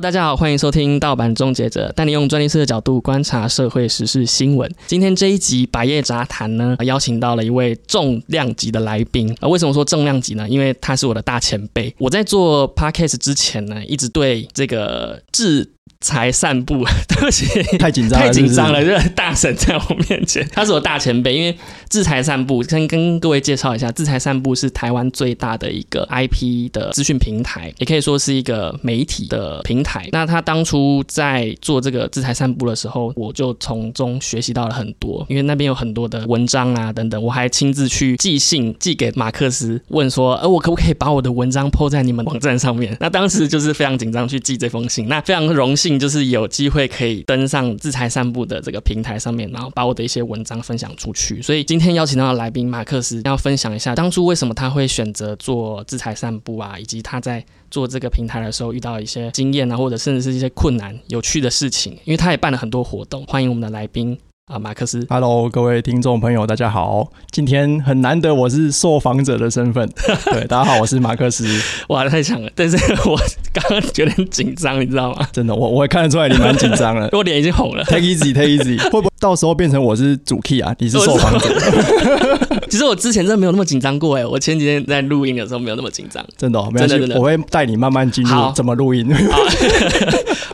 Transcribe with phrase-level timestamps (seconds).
[0.00, 4.70] 大家好，欢迎收听盗版终结者，带你用专利师的角度观察社会时事新闻。
[4.86, 9.34] 今天这一集百叶杂谈呢，邀请到了一位重量级的来宾。
[9.40, 10.48] 啊，为什么说重量级呢？
[10.48, 11.92] 因为他是我的大前辈。
[11.98, 15.68] 我在做 podcast 之前呢，一直对这个智。
[16.00, 17.46] 才散步， 对不起，
[17.78, 21.28] 太紧张， 太紧张了，就是大神在我面前， 他是我大前辈。
[21.34, 21.56] 因为
[21.88, 30.08] 制裁散步，先跟各位介绍一下，制裁散步是台湾最大的一个 IP 的资讯平台，也可以说是一个媒体的平台。
[30.12, 42.96] 那他当初在做这个制裁散步的时候，我就从中学习到了很多，因为那边有很多的文章啊等等，我还亲自去寄信寄给马克思，问说，呃，我可不可以把我的文章 po 在你们网站上面？
[43.00, 45.98] 那当时就是非常紧张去寄这封信，那非常荣幸。
[45.98, 51.42] 就是有机会可以登上制裁散步的这个平台上面，然后把我的一些文章分享出去。
[51.42, 61.92] 所以今天邀请到的来宾马克思要分享一下当初为什么他会选择做制裁散步啊，以及他在做这个平台的时候遇到一些经验啊，或者甚至是一些困难、有趣的事情。
[62.04, 64.18] 因为他也办了很多活动，欢迎我们的来宾。
[64.48, 67.12] 啊，马克思，Hello，各位听众朋友，大家好。
[67.30, 69.86] 今天很难得，我是受访者的身份。
[70.32, 71.46] 对，大家好，我是马克思。
[71.88, 72.50] 哇，太强了！
[72.54, 72.74] 但是
[73.06, 73.20] 我
[73.52, 75.28] 刚刚觉得很紧张，你知道吗？
[75.32, 77.84] 真的，我我也看得出来你蛮紧张了，我脸已经红了。
[77.84, 80.74] Take easy，Take easy，会不会到时候变成我是主 key 啊？
[80.78, 81.48] 你是受访者？
[82.68, 86.24] 其实我之前真的没有那么紧张过哎，我前几天在录音的时候没有那么紧张。
[86.36, 89.08] 真的，真的，真的，我会带你慢慢进入怎么录音。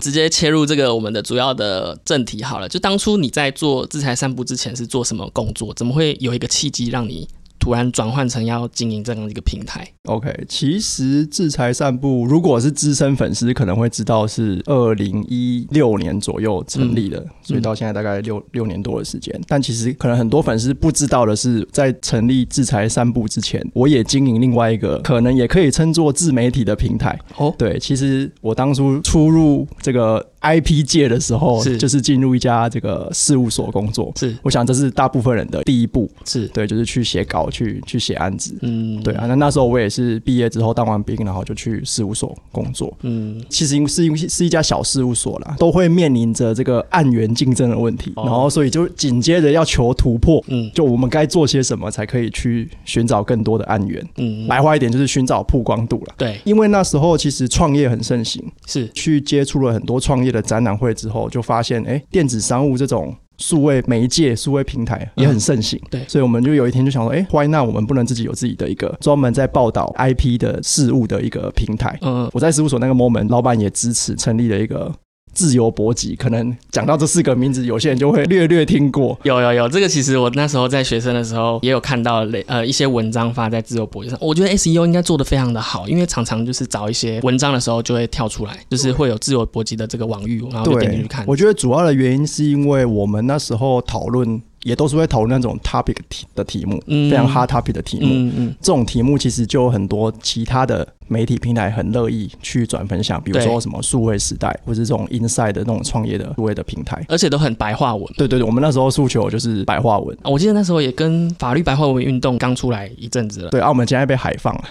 [0.00, 3.84] 直接切入这个我们的主要的正题好了，就当初你在做。
[3.86, 5.72] 制裁散步之前是做什么工作？
[5.74, 7.28] 怎么会有一个契机让你？
[7.64, 9.88] 突然转换成要经营这样一个平台。
[10.02, 19.34] OK，其实制裁散步，如果是资深粉丝可能会知道是二零一六年左右成立的，所以到现在大概六六年多的时间。
[19.48, 27.18] 但其实可能很多粉丝不知道的是，在成立制裁散步之前，我也经营另外一个可能也可以称作自媒体的平台。
[27.38, 31.78] 哦，对，其实我当初出入这个 IP 界的时候，是。
[31.78, 34.12] 就是进入一家这个事务所工作。
[34.16, 36.10] 是，我想这是大部分人的第一步。
[36.26, 36.46] 是。
[36.48, 37.48] 对，就是去写稿。
[37.54, 58.88] 去去写案子，嗯，对啊，那那时候我也是毕业之后当完兵，然后就去事务所工作，嗯，其实因为是因为是一家小事务所啦，都会面临着这个案源竞争的问题，然后所以就紧接着要求突破，嗯，就我们该做些什么才可以去寻找更多的案源，嗯，白话一点就是寻找曝光度了，对，因为那时候其实创业很盛行，是。
[58.94, 63.14] 去接触了很多创业的展览会之后，就发现哎，电子商务这种。
[63.36, 71.98] 数位媒介、数位平台也很盛行，对，所以我们就有一天就想说，哎，Why 那我们不能自己有自己的一个专门在报道 IP 的事物的一个平台？
[72.02, 74.92] 嗯，我在事务所那个 moment，老板也支持成立了一个。
[75.34, 79.18] 自由搏击，可能讲到这四个名字，有些人就会略略听过。
[79.24, 84.18] 有有有，这个其实我那时候在学生的时候也有看到类呃一些文章发在自由搏击上。
[84.20, 91.24] 我觉得 SEO 应该做的非常的好，因为常常就是找一些文章的时候就会跳出来，就是会有自由搏击的这个网域，然后就点进去看。
[91.26, 94.40] 我觉得主要的原因是因为我们那时候讨论。
[94.64, 98.08] 也都是会讨论那种 topic 题的题目，非常 hard topic 的题目。
[98.10, 108.04] 嗯嗯，这种题目其实就有很多其他的媒体平台很乐意去转分享，比如说什么数位时代，或是这种 inside 的那种创业的数位的平台，而且都很白话文。
[108.16, 110.16] 对对对，我们那时候诉求就是白话文。
[110.24, 113.50] 我记得那时候也跟法律白话文运动刚出来一阵子了。
[113.50, 114.64] 对，澳门现在被海放了。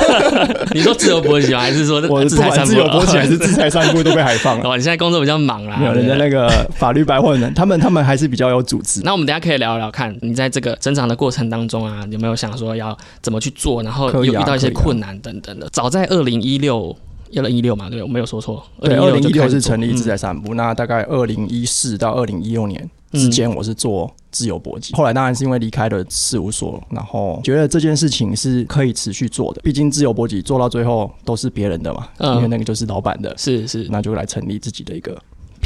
[0.72, 4.70] 你说自由博企还是说 我自裁自由博企 还是自裁散步都被海放了？
[4.70, 5.76] 哦，你现在工作比较忙啦。
[5.76, 9.02] 没有人家那个法律白话文，他们他们还是比较有组织。
[9.04, 10.16] 那我们等下可以聊聊看。
[10.22, 13.82] 你在这个增长的过程当中啊，有没有想说要怎么去做？
[13.82, 15.68] 然后有遇到一些困难等等的。
[15.70, 16.96] 早在二零一六，
[17.34, 18.64] 二零一六嘛，对我没有说错。
[18.80, 20.54] 对，二零一六是成立自在散步。
[20.54, 24.94] 那大概二零一四到二零一六年之间，我是做自由搏击。
[24.94, 29.60] 后来当然是因为离开了事务所，然后觉得这件事情是可以持续做的。
[29.62, 33.34] 毕竟自由搏击做到最后都是别人的嘛，因为那个就是老板的。
[33.36, 35.16] 是是，那就来成立自己的一个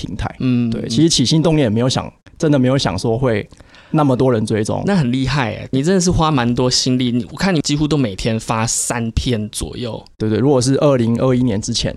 [0.00, 0.34] 平台。
[0.38, 0.88] 嗯，对。
[0.88, 3.46] 其实起心动念也没有想，真的没有想说会。
[3.92, 5.68] 那么多人追踪，那很厉害哎！
[5.72, 10.02] 你真的是花蛮多心力，你我看你几乎都每天发三篇左右。
[10.16, 11.94] 对对，如果是二零二一年之前，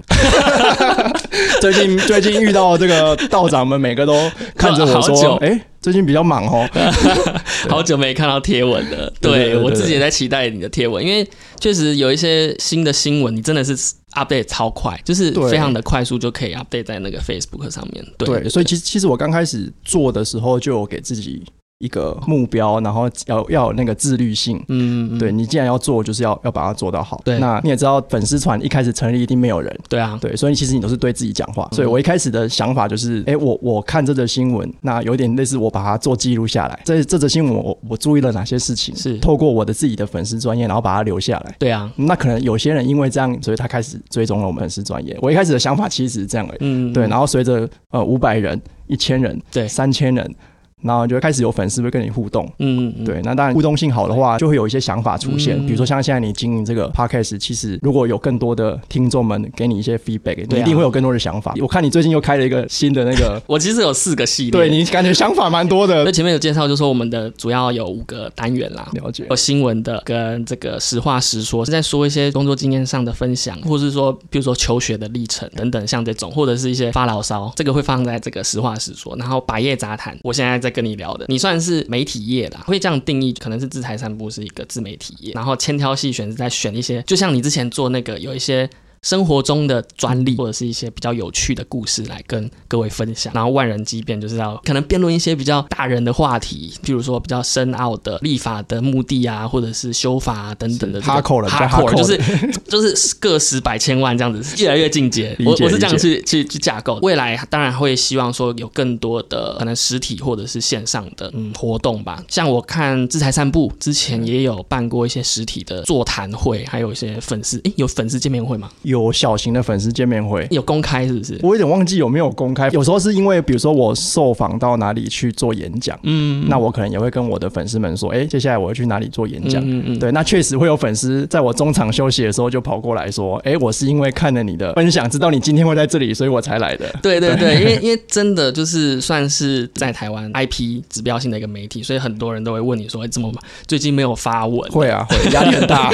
[1.62, 4.14] 最近最近遇到这个道长们，每个都
[4.56, 6.68] 看着我说：“哎，最近比较忙哦。
[7.70, 9.12] ”好久没看到贴文了。
[9.22, 11.28] 对我自己也在期待你的贴文，因为
[11.60, 13.76] 确实有一些新的新闻，你真的是
[14.14, 18.06] update 超快，就是非常的快速就可以 update 在那个 Facebook 上面。
[18.18, 21.44] 对，所以其实其实我刚开始做的时候，就有给自己。
[21.84, 24.58] 一个目标，然后要要有那个自律性。
[24.70, 27.22] 嗯，嗯对你既然要做，就是要要把它做到好。
[27.26, 31.70] 对那你也知道粉丝团一开始成立一定没有人，对啊，对，所以其实你都是对自己讲嗯话。
[31.74, 36.80] 所以我一开始的想法就是，哎、我我看这则新闻，那有点类似我把它做记录下来。
[36.86, 41.56] 这这则新闻我我注意了哪些事情，是透过我的自己的粉丝专业，然后把它留下来。
[41.60, 45.18] 对啊，那可能有些人因为这样，所以他开始追踪了我们粉丝专业。
[45.22, 47.08] 我一开始的想法其实是这样而已，嗯，对。
[47.08, 50.36] 然后随着呃五百人、一千人、对三千人，
[50.84, 52.50] 然后就会开始有粉丝会跟你互动。
[52.60, 55.58] 嗯，嗯，对，那当然互动性好的话，就会有一些想法出现。
[55.58, 61.54] 嗯比如说像现在你经营这个 podcast，其实如果有更多的听众们给你一些 feedback，你一定会有更多的想法。
[61.60, 66.12] 我看你最近又开了一个新的那个 我其实有四个系列，对你感觉想法蛮多的 那。
[66.14, 68.88] 前面有介绍，就说我们的主要有五个单元啦。
[68.94, 79.16] 了解有，新闻的，跟这个实话实说，是在说一些工作经验上的分享，或是说，比如说求学的历程等等，像这种，或者是一些发牢骚，这个会放在这个实话实说。
[79.18, 88.70] 然后百业杂谈，我现在在跟你聊的，你算是媒体业啦，会这样定义，可能是自裁散步是一个自媒体业，然后千挑细选是在选一些，就像你之前做那个有一些。
[89.04, 105.36] 生活中的专利或者是一些比较有趣的故事来跟各位分享，然后万人激辩就是要可能辩论一些比较大人的话题，譬如说比较深奥的立法的目的啊，或者是修法啊等等的这个 hardcore 了比较 hardcore，hardcore 就是就是个十百千万这样子，越来越进阶。
[105.46, 112.24] 我我是这样去去去架构，未来当然会希望说有更多的可能实体或者是线上的嗯活动吧。
[112.30, 118.70] 像我看制裁散步之前也有办过一些实体的座谈会，还有一些粉丝诶有粉丝见面会吗？
[118.84, 120.48] 有小型的粉丝见面会。
[120.52, 121.40] 有公开是不是？
[121.42, 129.62] 我有点忘记有没有公开，有时候是因为比如说我受访到哪里去做演讲，嗯，那我可能也会跟我的粉丝们说，哎、接下来我要去哪里做演讲。
[129.64, 136.86] 嗯嗯，对，那确实会有粉丝在我中场休息的时候就跑过来说：“哎、我是因为看了你的分享，知道你今天会在这里，所以我才来的。
[137.02, 143.32] 对对对，因为因为真的就是算是在台湾 IP 指标性的一个媒体，所以很多人都会问你说，哎，怎么
[143.68, 145.92] 最近没有发文？”会啊，会，压力很大。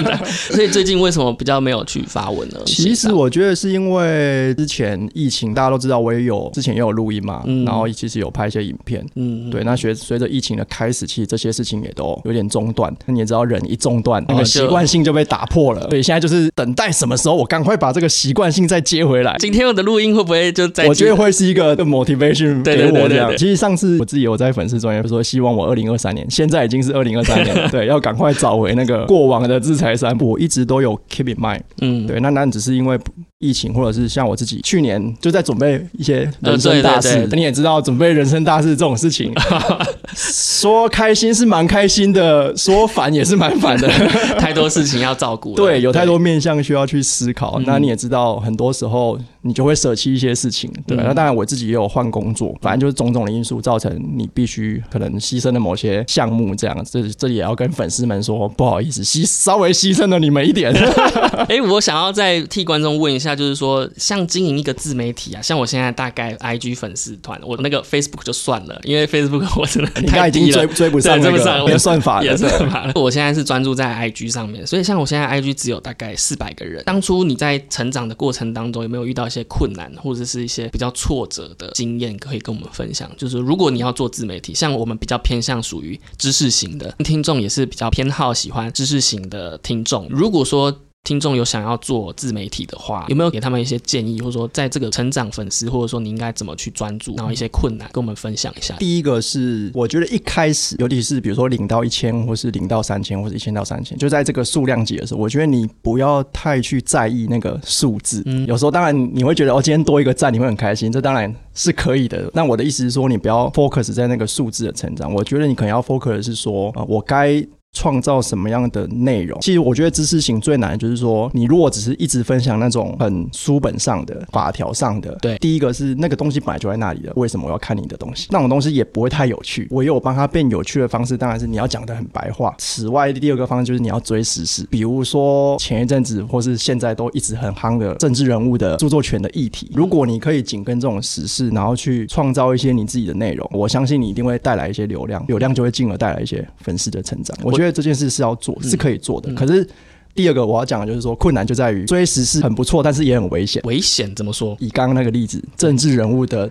[0.50, 2.60] 所以最近为什么比较没有去发文呢？
[2.66, 9.04] 其实我觉得是因为之前疫情，大家都知道我也有之前也有录音嘛，嗯然后其实有拍一些影片。
[9.16, 12.94] 嗯，对，那随随着疫情的开始，其实这些事情也都有点中断。
[13.06, 15.88] 那你也知道，人一中断，那个习惯性就被打破了。
[15.88, 19.36] 所以现在就是等待什么时候我赶快把这个习惯性再接回来。
[19.38, 20.86] 今天我的录音会不会就在？
[20.86, 23.08] 我觉得会是一个 motivation 对给我这样。
[23.08, 30.30] 对对对对其实上次我自己有在粉丝专业说，希望我二零二三年，现在已经是二零二三年了，对，要赶快找回那个过往的制裁三步。
[30.30, 32.98] 我一直都有 keep in mind，嗯，对，那那只是因为
[33.40, 37.08] 疫情，或者是像我自己去年就在准备一些人生大事。
[37.08, 39.32] 呃对对对你也知道，准备人生大事这种事情，
[40.14, 43.88] 说开心是蛮开心的，说烦也是蛮烦的。
[44.38, 47.58] 太多事情要照顾，对，有太多面向需要去思考。
[47.58, 50.70] 嗯那你也知道，很多时候你就会舍弃一些事情。
[50.86, 56.84] 对，嗯那当然我自己也有换工作，反正就是种种的因素造成你必须可能牺牲了某些项目，这样。
[56.84, 60.70] 这这里也要跟粉丝们说，不好意思，牺稍微牺牲了你们一点。
[61.48, 70.80] 哎、我想要再替观众问一下，就是说，像经营一个自媒体啊，像我现在大概 IG 粉丝团，我那个 Facebook 就算了，因为 Facebook 我真的太低了已经追。
[70.80, 72.92] 追不上那对追不上个那个算法了，也是对法了。
[72.94, 76.82] 我现在是专注在 IG 上面，所以像我现在 IG 只有大概四百个人。
[76.84, 83.10] 当初你在成长的过程当中，有没有遇到一些困难，或者是一些比较挫折的经验，可以跟我们分享？
[83.18, 90.08] 就是如果你要做自媒体，像我们比较偏向属于知识型的听众，也是比较偏好喜欢知识型的听众。
[90.08, 98.76] 如果说听众有想要做自媒体的话，有没有给他们一些建议，或者说在这个成长粉丝，或者说你应该怎么去专注，然后一些困难跟我们分享一下？
[98.76, 108.22] 第一个是，我觉得一开始，尤其是比如说领到一千，或是领到三千，或者一千到三千，就在这个数量级的时候，我觉得你不要太去在意那个数字。
[108.26, 112.30] 嗯有时候当然你会觉得哦，今天多一个赞，你会很开心，这当然是可以的。
[112.34, 117.44] 那我的意思是说，你不要 focus 在那个数字的成长，我觉得你可能要 focus 的是说，呃，我该。
[117.72, 119.40] 创造什么样的内容？
[119.40, 128.28] 其实我觉得知识型最难的就是说，你如果只是一直分享那种很书本上的、法条上的，对第一个是那个东西本来就在那里了，为什么我要看你的东西？
[128.30, 129.68] 那种东西也不会太有趣。
[129.70, 132.54] 唯有帮它变有趣的方式，当然是你要讲的很白话。
[132.58, 139.70] 此外，第二个方式就是你要追时事，比如说前一阵子或是现在都一直很夯的政治人物的著作权的议题。
[139.74, 147.36] 如果你可以紧跟这种时事，然后去创造一些你自己的内容，我相信你一定会带来一些流量，流量就会进而带来一些粉丝的成长。
[147.42, 149.32] 我觉得这件事是要做，是可以做的。
[149.34, 149.66] 可是
[150.14, 153.62] 第二个我要讲的就是说，困难就在于追时是很不错，但是也很危险。
[153.64, 154.56] 危险怎么说？
[154.58, 156.50] 以刚刚那个例子，政治人物的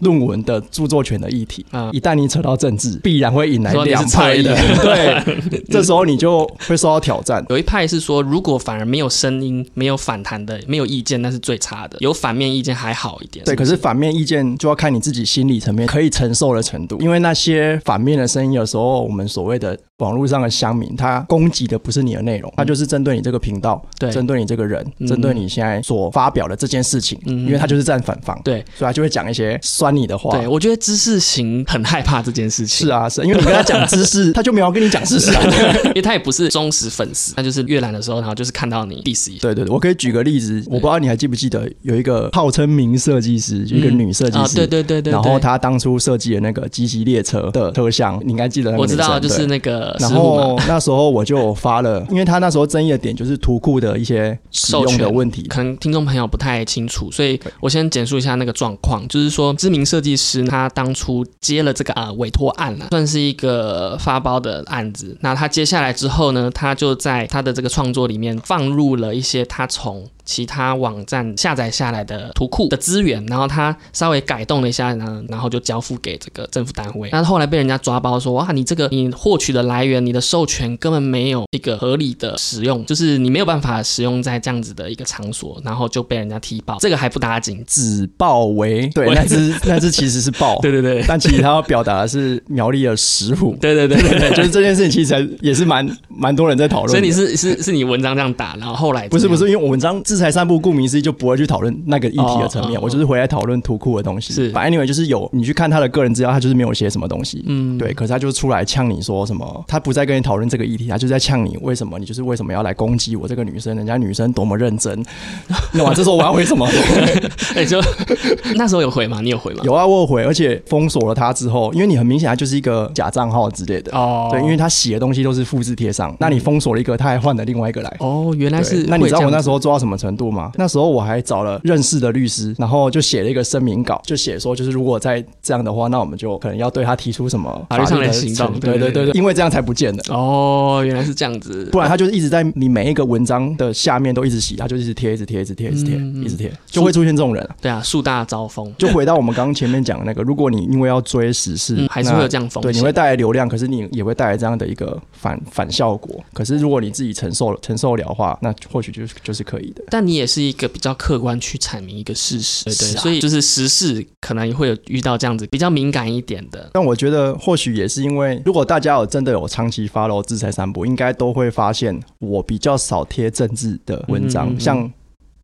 [0.00, 1.64] 论文的著作权的议题。
[1.72, 1.90] 嗯。
[1.92, 7.44] 一旦你扯到政治，必然会引来两派的， 对，这时候你就会受到挑战。
[7.48, 13.44] 有一派是说，如果反而没有声音、没有反弹的、没有意见，那是最差的；有反面意见还好一点。
[13.44, 24.10] 对，可是反面意见就要看你自己心理层面可以承受的程度，因为那些反面的声音，有时候我们所谓的网络上的乡民，他攻击的不是你的内容，他就是针对你这个频道，对。
[24.10, 25.06] 针对你这个人，嗯。
[25.06, 27.46] 针对你现在所发表的这件事情，嗯。
[27.46, 28.64] 因为他就是站反方，对。
[28.76, 30.30] 所以他就会讲一些酸你的话。
[30.36, 32.86] 对，我觉得知识型很害怕这件事情。
[32.86, 35.42] 是，啊，是啊因为你跟他讲知识， 他就没有跟你讲事实啊。
[35.86, 39.40] 因为他也不是忠实粉丝，他就是阅览的时候，然后就是看到你 diss 一下。
[39.42, 55.42] 对对对，我可以举个例子，我不知道你还记不记得，有一个号称名设计师，就一个嗯女设计啊，师，对对对对，对然后她当初设计的那个机器列车的特项，你应该记得那个我知道，就是那个然后那时候我就发了，因为他那时候争议的点就是图库的一些使用的问题。
[55.48, 65.16] 可能听众朋友不太清楚，所以我先简述一下那个状况，就是说知名设计师他当初接了这个啊委托案了，算是一个发包的案子。
[65.20, 77.08] 那他接下来之后呢，他就在他的这个创作里面放入了一些他从其他网站下载下来的图库的资源，然后他稍微改动了一下呢，然后就交付给这个政府单位。
[77.10, 86.76] 那后来被人家抓包说，哇，你这个你获取的来源、你的授权根本没有一个合理的使用，就是你没有办法使用在这样子的一个场所，然后就被人家踢爆。
[86.78, 91.04] 这个还不打紧，只爆为对，那只那只其实是爆， 对对对。
[91.08, 93.56] 但其实他要表达的是苗栗的石虎。
[93.60, 96.90] 对对对对对， 就是这件事情，其实也是蛮蛮多人在讨论。
[96.90, 104.32] 所以你是是是你文章这样打，然后后来不是不是，因为我文章制裁散步，顾名思义就不会去讨论那个议题的层面，我就是回来讨论图库的东西。
[104.32, 107.42] 是反正 anyway 就是有你去看他的个人资料，他就是没有写什么东西。
[107.46, 115.02] 嗯对，可是他就出来呛你说什么，他不再跟你讨论这个议题，他就在呛你为什么你就是为什么要来攻击我这个女生，人家女生多么认真。
[115.72, 116.68] 那完这时候我要回什么？
[117.56, 117.80] 哎、就
[118.56, 119.20] 那时候有回吗？
[119.22, 119.62] 你有回吗？
[119.64, 123.96] 有啊，我有回，而且封锁了他之后，因为你很明显他就是一个假账号之类的。
[123.96, 127.96] 哦，对，因为他写的东西都是复制贴上，那你封锁了一个，他还换了另外一个来。
[128.00, 130.50] 哦，原来是那你知道我那时候候做到什么程度吗？
[130.56, 140.02] 那时候我还找了认识的律师，然后就写了一个声明稿，就写说，就是如果再这样的话，那我们就可能要对他提出什么法律上的的行动对对对对因为这样才不见的。
[140.14, 147.56] 哦，原来是这样子，不然他就是一直在你每一个文章的下面都一直洗，他就一直贴，一直贴，一直贴，一直贴，嗯一直贴，就会出现这种人啊。
[147.60, 156.22] 对啊，树大招风，就回到我们刚刚前面讲的那个，如果你因为要追时事嗯，，还是会有这样风对，你会带来流量，可是你也会带来这样的一个反反效果。
[156.32, 159.84] 可是如果你自己承受承受了的话，那或许就是就是可以的。
[159.90, 174.92] 但你也是一个比较客观去阐明一个事实，对对，啊所以就是时事可能会有遇到这样子比较敏感一点的，但我觉得或许也是因为，如果大家有真的有长期 follow 制裁三部，应该都会发现我比较少贴政治的文章，嗯嗯嗯像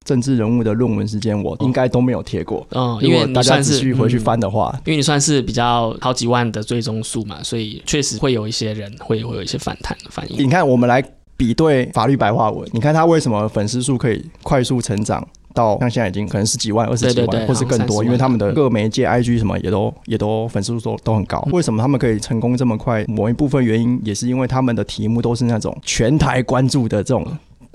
[0.05, 2.65] 政治人物的论文时间，我应该都没有贴过。
[2.71, 10.39] 嗯，因为大家你算是仔细回去嗯翻的话，因为你算是比较好几万的追踪数嘛，所以确实会有一些人会会有一些反弹的反应。
[10.39, 11.03] 你看我们来
[11.37, 15.27] 比对法律白话文，你看他为什么粉丝数可以快速成长？
[15.55, 21.43] 到像现在已经可能十几万、二十几万，对对对或是更多，好像30万因为他们的各媒介、IG 什么也都也都粉丝数都都很高。
[21.51, 23.05] 为什么他们可以成功这么快？
[23.09, 27.27] 某一部分原因也是因为他们的题目都是那种全台关注的这种。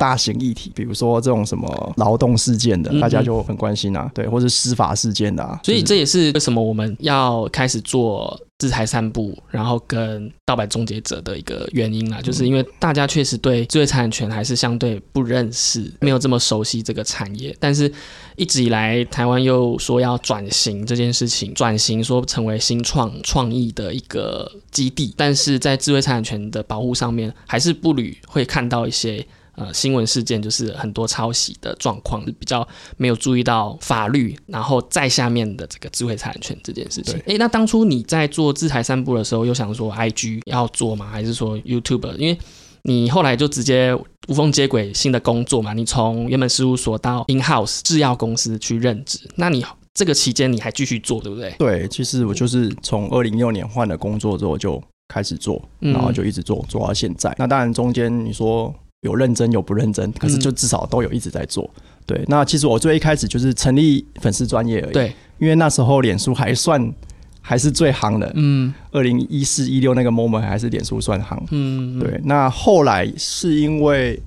[0.02, 17.94] 大型议题，比如说这种什么劳动事件的，嗯大家就很关心啊，对，或是司法事件的啊，所以这也是为什么我们要开始做制裁散布，然后跟盗版终结者的一个原因啦，就是因为大家确实对智慧财产权还是相对不认识，没有这么熟悉这个产业，但是
[18.36, 29.24] 一直以来台湾又说要转型这件事情，转型说成为新创创意的一个基地，但是在智慧财产权的保护上面，还是不屡会看到一些。
[29.62, 37.20] 呃，新闻事件就是很多抄袭的状况，比较没有注意到法律，然后在下面的这个智慧财产权这件事情。
[37.28, 41.08] 诶，那当初你在做制裁散步的时候，又想说 IG 要做吗？
[41.12, 42.12] 还是说 YouTube？
[42.16, 42.36] 因为
[42.84, 43.94] 你后来就直接
[44.28, 49.64] 无缝接轨新的工作嘛，你从原本事务所到 in house 制药公司去任职，那你
[49.94, 51.54] 这个期间你还继续做，对不对？
[51.60, 57.36] 对，其实我就是从二零一六年换了工作之后就开始做，嗯然后就一直做做到现在。
[57.38, 61.70] 那当然中间你说有认真有不认真，可是就至少都有一直在做。
[62.06, 66.94] 对，那其实我最一开始就是成立粉丝专业而已，对，因为那时候脸书还算
[67.42, 68.74] 还是最行的，嗯。
[68.92, 71.42] 二零一四一六那个 moment 还是脸书算行。
[71.52, 74.22] 嗯，对，那后来是因为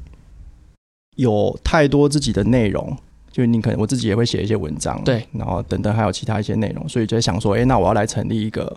[1.16, 2.96] 有太多自己的内容，
[3.30, 8.76] 就你可能我自己也会写一些文章，对，然后等等还有其他一些内容，所以就在想说，哎、那我要来成立一个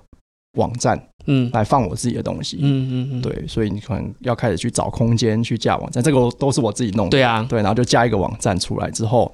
[0.58, 1.50] 网站嗯。
[1.54, 9.32] 来放我自己的东西，嗯嗯嗯，对，所以你可能要开始去找空间去架网站，这个都是我自己弄的，对啊，对，然后就架一个网站出来之后，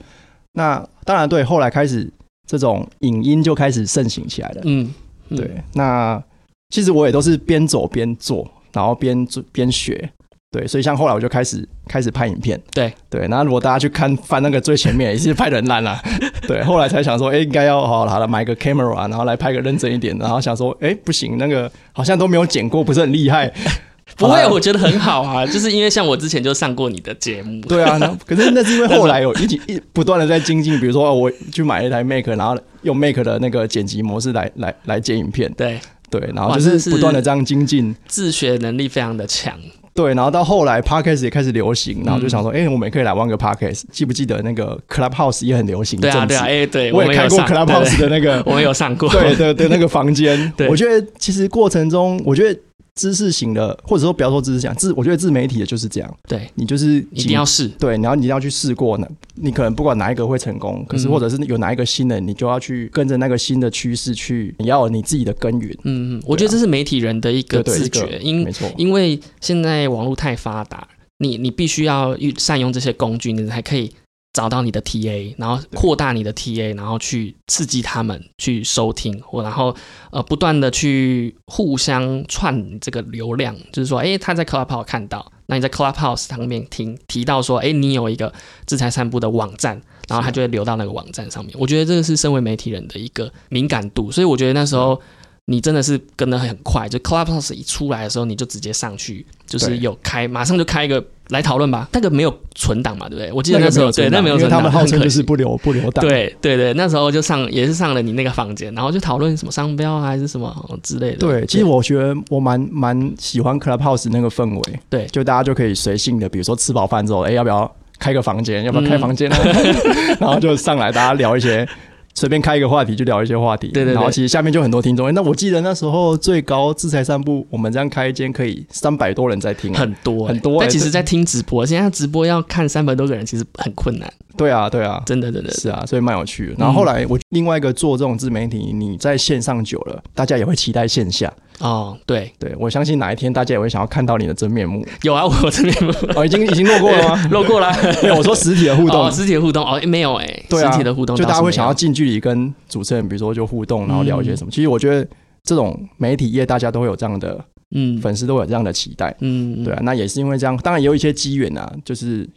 [0.53, 2.11] 那当然对，后来开始
[2.45, 4.61] 这种影音就开始盛行起来了。
[4.65, 4.93] 嗯，
[5.29, 5.37] 嗯。
[5.37, 6.21] 对，那
[6.69, 10.11] 其实我也都是边走边做，然后边做边学。
[10.53, 12.61] 对，所以像后来我就开始开始拍影片。
[12.71, 15.99] 对对，那如果大家去看翻那个最前面，也是拍的很烂啦。
[16.47, 20.15] 对，后来才想说，哎、应该要好了好了，买个 camera，然后来拍个认真一点。
[20.19, 23.51] 然后想说，哎、不行，那个好像都没有剪过，不是很厉害。
[24.15, 35.79] 不会，我觉得很好啊，就是因为像我之前就上过你的节目， 对啊，那可是那是因为后来有一直一不断的在精进，比如说哦我去买了一台 Make，然后用 Make 的那个剪辑模式来来来剪影片，对，
[36.11, 39.57] 对，然后就是是不断的这样精进，自学能力非常的强。
[39.93, 45.99] 对，然后到后来 Podcast 也开始流行，然后就想嗯说，哎、我们也可以来玩个 Podcast，记不记得那个 Clubhouse 也很流行？
[45.99, 50.51] 对啊，对啊，哎，对，我也开过 Clubhouse 的那个 我们有上过，对对对那个房间。
[50.57, 52.59] 对，我觉得其实过程中，我觉得
[52.95, 57.67] 知识型的，或者说不要说知识型，自我觉得自媒体的就是这样，对，你就是一定要试。
[57.79, 59.07] 对，然后你一定要去试过呢。
[59.35, 65.71] 你可能不管哪一个会成功，可是嗯或者是有哪一个新的，你就要去跟着那个新的趋势去，你要有你自己的耕耘。
[65.83, 73.91] 嗯，嗯我觉得这是媒体人的一个自觉，因没错，因为现在网络太发达，你你必须要善用这些工具，你才可以
[74.33, 79.75] 找到你的 TA，然后扩大你的 TA，然后去刺激他们去收听，或然后
[80.11, 88.33] 呃不断的去互相串这个流量，就是说，哎，他在 Clubhouse 看到，那你在 Clubhouse 上面听提到说，哎，你有一个
[88.65, 91.55] 制裁散步的网站，然后他就会流到那个网站上面。
[91.59, 94.99] 我觉得这个是身为媒体人的一个敏感度，所以我觉得那时候。
[95.45, 101.89] 你真的是跟得很快，就 Clubhouse 一出来的时候，你就直接上去，就是有开，马上就开一个来讨论吧。
[101.91, 103.31] 那个没有存档嘛，对不对？
[103.33, 106.05] 我记得那时候对，那没有存档，因为他们号称就是不留不留档。
[106.05, 111.17] 对对对，那时候就上也是上了你那个房间，然后就讨论什么商标啊，还是什么哦之类的。
[111.17, 117.69] 对，其实我觉得我蛮蛮喜欢 Clubhouse 那个氛围，对就大家就可以随性的，比如说吃饱饭之后，哎、要不要
[117.99, 118.63] 开个房间？
[118.63, 119.35] 要不要开嗯房间呢？
[120.21, 121.67] 然后就上来大家聊一些。
[122.15, 125.07] 随便开一个话题就聊一些话题，对对对然后其实下面就很多听众。
[125.07, 135.51] 哎那我记得那时候最高制裁散步，我们这样开一间可以三百多人在听啊，很多、很多欸但其实，在听直播，现在直播要看三百多个人，其实很困难，对啊，对啊，真的真的。
[135.51, 136.55] 是啊，所以蛮有趣的。
[136.57, 141.31] 然后后来我另外一个做这种自媒体，你在线上久了，大家也会期待线下。
[141.59, 144.85] 哦，对，对我相信哪一天大家也会想要看到你的真面目。
[145.03, 147.27] 有啊，我真面目哦，已经已经录过了吗？
[147.31, 147.71] 漏过了。
[148.01, 149.11] 没有，我说实体的互动哦，。
[149.11, 154.51] 实体的互动哦，没有哎、对啊，实体的互动就大家会想要要近距离跟主持人，比如说就互动，然后聊一些什么。
[154.51, 155.07] 其实我觉得
[155.43, 157.43] 这种媒体业大家都会有这样的
[157.75, 159.15] 嗯粉丝，都有这样的期待。
[159.21, 162.27] 嗯，对啊，那也是因为这样，当然也有一些机缘啊，就是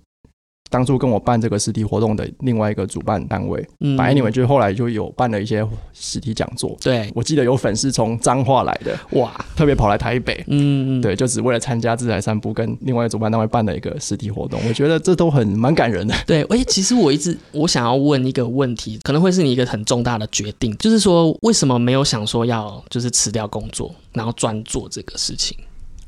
[0.68, 6.76] 当初跟我办这个实体活动的另外一个主办单位，嗯反正 anyway 就是后来就有办了一些实体讲座。
[6.81, 14.61] 对我记得有粉丝从彰化来的，哇，特别跑来台北，嗯，对，就只为了参加自在散步跟另外主办单位办的一个实体活动。
[14.66, 16.14] 我觉得这都很蛮感人的。
[16.26, 25.57] 对，而且其实我一直我想要问一个问题，可能会是你一个很重大的决定，就是说为什么没有想说要就是辞掉工作，然后专做这个事情？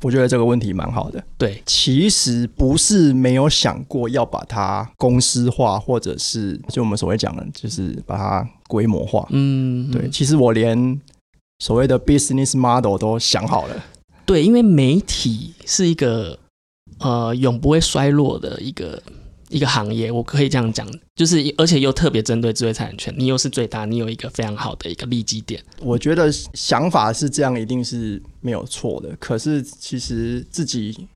[0.03, 1.23] 我觉得这个问题蛮好的。
[1.37, 9.27] 对，其实不是没有想过要把它公司化，或者是就我们所谓讲的，就是把它规模化。
[9.31, 11.01] 嗯，对，其实我连
[11.59, 13.85] 所谓的 business model 都想好了。
[14.25, 16.39] 对，因为媒体是一个
[17.01, 19.03] 呃永不会衰落的一个
[19.51, 25.63] 一个行业，我可以这样讲，就是而且又特别针对智慧财产权，你又是最大，你有一个非常好的一个利基点。
[25.81, 29.17] 我觉得想法是这样，一定是没有错的。
[29.19, 31.09] 可是其实自己，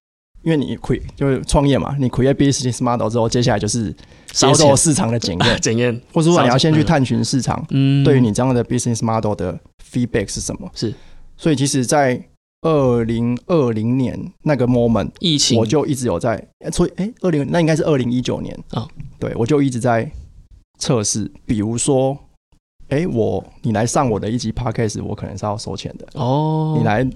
[0.42, 3.94] 因为你 create 就是创业嘛，你 create business model 之后，接下来就是
[4.32, 9.58] 接受市场的检验， 检验，或者说你要先去探寻市场嗯，对于你这样的 business model 的
[9.92, 10.70] feedback 是什么。
[10.74, 10.94] 是，
[11.36, 12.22] 所以其实，在
[12.62, 18.56] 二零二零年那个 moment，疫情，我就一直有在，呃所以哎，二零那应该是二零一九年。
[18.70, 18.88] 哦。
[19.18, 20.10] 对我就一直在
[20.78, 22.16] 测试，比如说，
[22.88, 27.08] 哎，我你来上我的一集 podcast，我可能是要收钱的，哦，你来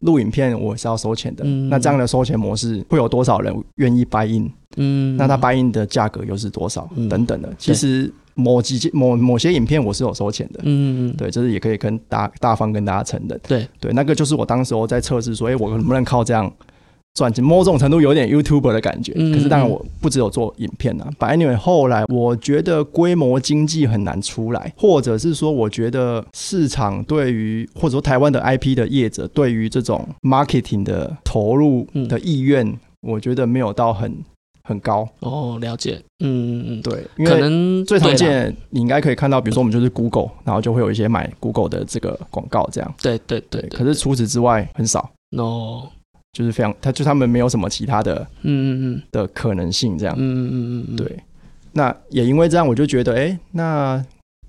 [0.00, 1.44] 录影片，我是要收钱的。
[1.44, 1.68] 嗯。
[1.68, 6.88] 那这样的收钱模式会有多少人愿意 buy in？、嗯，那他 buy in 的价格又是多少？
[6.94, 7.08] 嗯。
[7.08, 7.52] 等等的。
[7.58, 10.60] 其实某几件某某些影片我是有收钱的。
[10.62, 13.40] 嗯，嗯，对，就是也可以跟大大方跟大家承认。
[13.48, 16.52] 对对，那个就是我当时候在测试说，哎、我能不能靠这样
[17.14, 17.42] 赚钱？
[17.42, 19.12] 某种程度有点 YouTuber 的感觉。
[19.16, 21.08] 嗯可是当然我不只有做影片啊。
[21.18, 34.14] 反正 anyway，后来我觉得规模经济很难出来，或者是说，我觉得市场对于或者说台湾的 IP 的业者对于这种 marketing 的投入的意愿，我觉得没有到很
[34.66, 35.08] 很高。
[35.20, 42.94] 哦，了解，嗯嗯嗯，对，因可为能最常，见，你应该可以看到，比如说我们就是 Google，然后就会有一些买 Google 的这个广告这样。
[43.00, 45.88] 对对对对，对，可是除此之外很少，no，
[46.32, 50.14] 就是非常，他就他们没有什么其他的嗯嗯的可能性这样。
[50.18, 51.18] 嗯嗯嗯嗯，对，
[51.72, 54.04] 那也因为这样，我就觉得，哎、那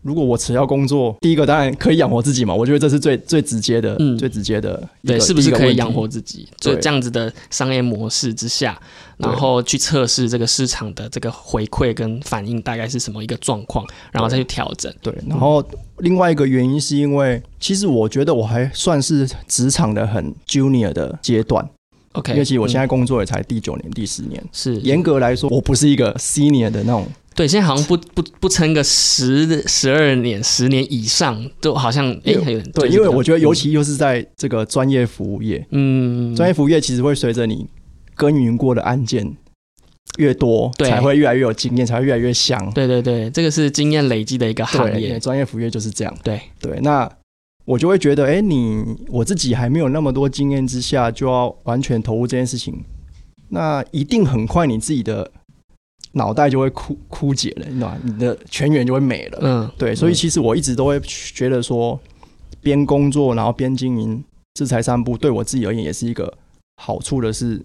[0.07, 6.47] 如果我辞掉工作，第一个当然可以养活自己嘛，我觉得这是最最直接的，嗯最直接的对，是不是可以养活自己？
[6.61, 8.79] 就这样子的商业模式之下，
[9.17, 14.89] 然后去测试这个市场的这个回馈跟反应大概是什么一个状况，然后再去调整。
[15.01, 15.61] 对，然后
[15.97, 21.67] 另外一个原因是因为，其实我觉得我还算是职场的很 junior 的阶段，
[22.13, 24.43] OK，因为其实我现嗯在工作也才第九年、第十年。
[24.51, 37.67] 是严格来说，我不是一个 senior 的那种，对，现在好像不不不撑个十十二年、十年以上，都好像哎、有点对，因为我觉得尤其又是在这个专业服务业，嗯，专业服务业其实会随着你
[38.15, 39.37] 耕耘过的案件
[40.17, 42.71] 越多，对才会越来越有经验，才会越来越香。
[42.73, 45.19] 对对对，这个是经验累积的一个行对，业。
[45.19, 46.17] 专业服务业就是这样。
[46.23, 47.07] 对对，那
[47.67, 52.81] 我就会觉得，哎、你我自己还没有那么多经验之下，就要完全投入这件事情，
[53.49, 55.29] 那一定很快你自己的
[56.13, 57.97] 脑袋就会枯枯竭了，你知道吗？
[58.05, 59.39] 你的全员就会没了。
[59.41, 61.99] 嗯，对，所以其实我一直都会觉得说，
[62.61, 66.33] 边工作然后边经营制裁散步，对我自己而言也是一个
[66.81, 67.61] 好处的是，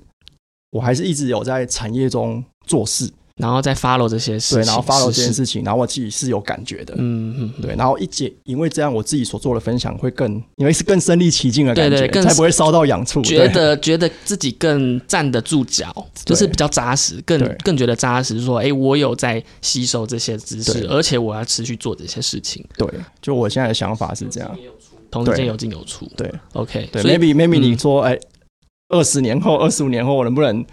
[0.72, 7.62] 我还是一直有在产业中做事，然后再 follow 这些事情，对，然后 follow 这件事，情，然后我自己是有感觉的，嗯嗯，嗯。
[7.62, 13.22] 对，然后一解，因为这样我自己所做的分享会更，因为是更身临其境的感觉，对对更才不会烧到痒处。
[13.22, 18.40] 觉得觉得自己更站得住脚，就是比较扎实，更更觉得扎实。
[18.40, 22.88] 说，哎、我有在吸收这些知识，而且我要持续做这些事情，对，
[23.20, 24.58] 就我现在的想法是这样。
[25.10, 26.10] 同时间有进有出。
[26.16, 27.62] 对，OK，对，maybe maybe 嗯。
[27.62, 28.18] 你说，哎，
[28.88, 30.64] 二十年后、二十五年后，我能不能，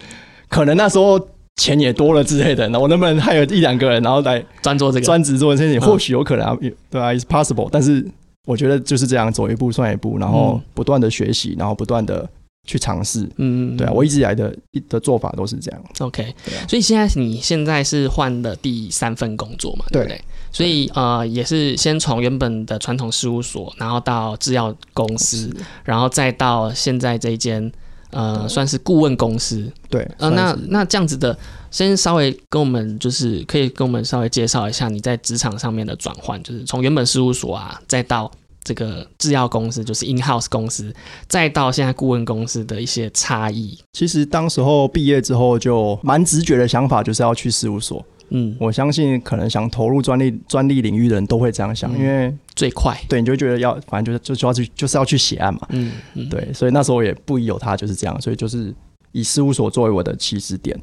[0.47, 1.19] 可能那时候
[1.59, 5.81] 钱也多了之类的，那我能不能还有一两个人，然后来专做这个，专职做这件事情？
[5.81, 7.67] 嗯或许有可能啊，也对啊，is possible。
[7.69, 8.03] 但是
[8.47, 12.27] 我觉得就是这样，走一步算一步，然后嗯不断的学习，然后不断的
[12.65, 13.29] 去尝试。
[13.37, 14.55] 嗯，对啊，我一直以来的
[14.87, 15.81] 的做法都是这样。
[15.99, 20.21] OK，啊所以现在你现在是换了第三份工作嘛，对不对对？
[20.51, 27.71] 所以呃，也是先从原本的传统事务所，然后到制药公司，然后再到现在这一间
[28.11, 29.71] 呃，算是顾问公司。
[29.89, 31.37] 对，呃，那那这样子的，
[31.71, 38.31] 先稍微跟我们就是可以跟我们稍微介绍一下你在职场上面的转换，就是从原本事务所啊，再到
[38.63, 40.93] 这个制药公司，就是 in house 公司，
[41.27, 43.77] 再到现在顾问公司的一些差异。
[43.93, 48.05] 其实当时候毕业之后，就蛮直觉的想法就是要去事务所。
[48.31, 52.97] 嗯，我相信可能想投入专利专利领域的人都会这样想，嗯因为最快。
[53.07, 55.61] 对你就会觉得要，反正就是就就要去就是要去写案嘛。
[55.69, 58.73] 嗯嗯，对，所以那时候也不疑有他就是这样，所以就是
[59.11, 60.79] 以事务所作为我的起始点。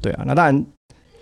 [0.00, 0.64] 对啊，那当然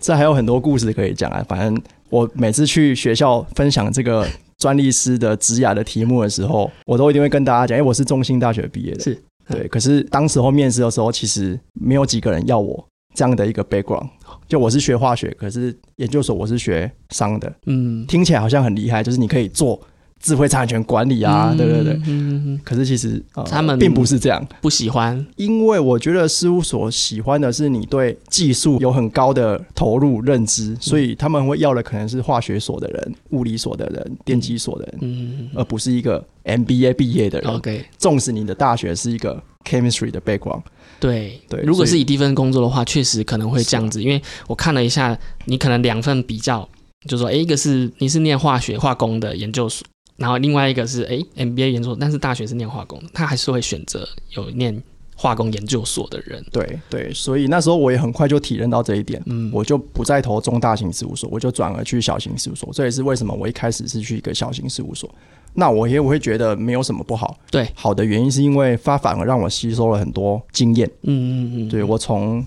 [0.01, 1.45] 这还有很多故事可以讲啊。
[1.49, 4.27] 反正我每次去学校分享这个
[4.59, 9.67] 专利师的职涯的题目的时候，我都一定会跟大家讲，哎、我是中兴大学毕业的，是对。
[9.69, 12.87] 可是当时候面试的时候，其实没有几个人要我
[13.17, 14.09] 这样的一个 background。
[14.47, 19.81] 就我是学化学，可是研究所我是学商的，嗯，听起来好像很厉害，就是你可以做
[20.21, 21.95] 智慧财产权管理啊，对对对。
[21.95, 25.27] 嗯嗯嗯，可是其实、呃、他们并不是这样，不喜欢。
[25.37, 37.51] 因为我觉得事务所喜欢的是你对技术有很高的投入认知，所以他们会要的可能是化学所的人、物理所的人、电机所的人，嗯而不是一个 MBA 毕业的人。
[37.51, 40.63] ，OK，纵使你的大学是一个 chemistry 的 background，
[40.99, 46.69] 对对如果是以第一份工作的话，确实可能会这样子，因为我看了一下，你可能两份比较，
[47.09, 54.83] 就说，诶，一个是你是念化学化工的研究所，然后另外一个是诶 MBA 研究所，但是大学是念化工的，他还是会选择有念
[55.17, 56.45] 化工研究所的人。
[56.53, 59.21] 对对，所以那时候我也很快就体认到这一点。
[59.27, 62.69] 嗯，我就不再投中大型事务所，我就转而去小型事务所。
[62.73, 65.13] 这也是为什么我一开始是去一个小型事务所。
[65.55, 70.87] 那我也我会觉得没有什么不好，对，好的原因是因为它反而让我吸收了很多经验。
[71.05, 72.45] 嗯嗯嗯，对我从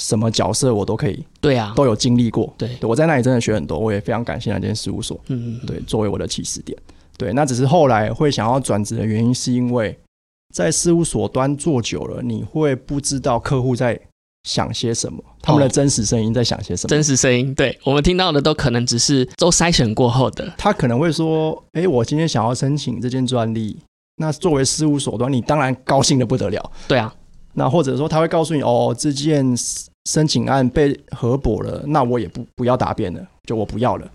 [0.00, 2.52] 什么角色我都可以对啊，都有经历过。
[2.58, 6.76] 对，对我在那里真的学很多，我也非常感谢那间事务所，嗯嗯，对，作为我的起始点。
[7.16, 9.96] 对，那只是后来会想要转职的原因，是因为
[10.52, 13.98] 在事务所端做久了，你会不知道客户在
[14.44, 16.88] 想些什么，他们的哦真实声音在想些什么。
[16.88, 23.78] 真实声音，对我们听到的都可能只是都筛选过后的，他可能会说：“诶，我今天想要申请这件专利，
[24.16, 26.72] 那作为事务所端，你当然高兴的不得了。
[26.88, 27.14] 对啊，
[27.52, 29.54] 那或者说他会告诉你：哦，这件
[30.08, 34.10] 申请案被核驳了，那我也不不要答辩了，就我不要了。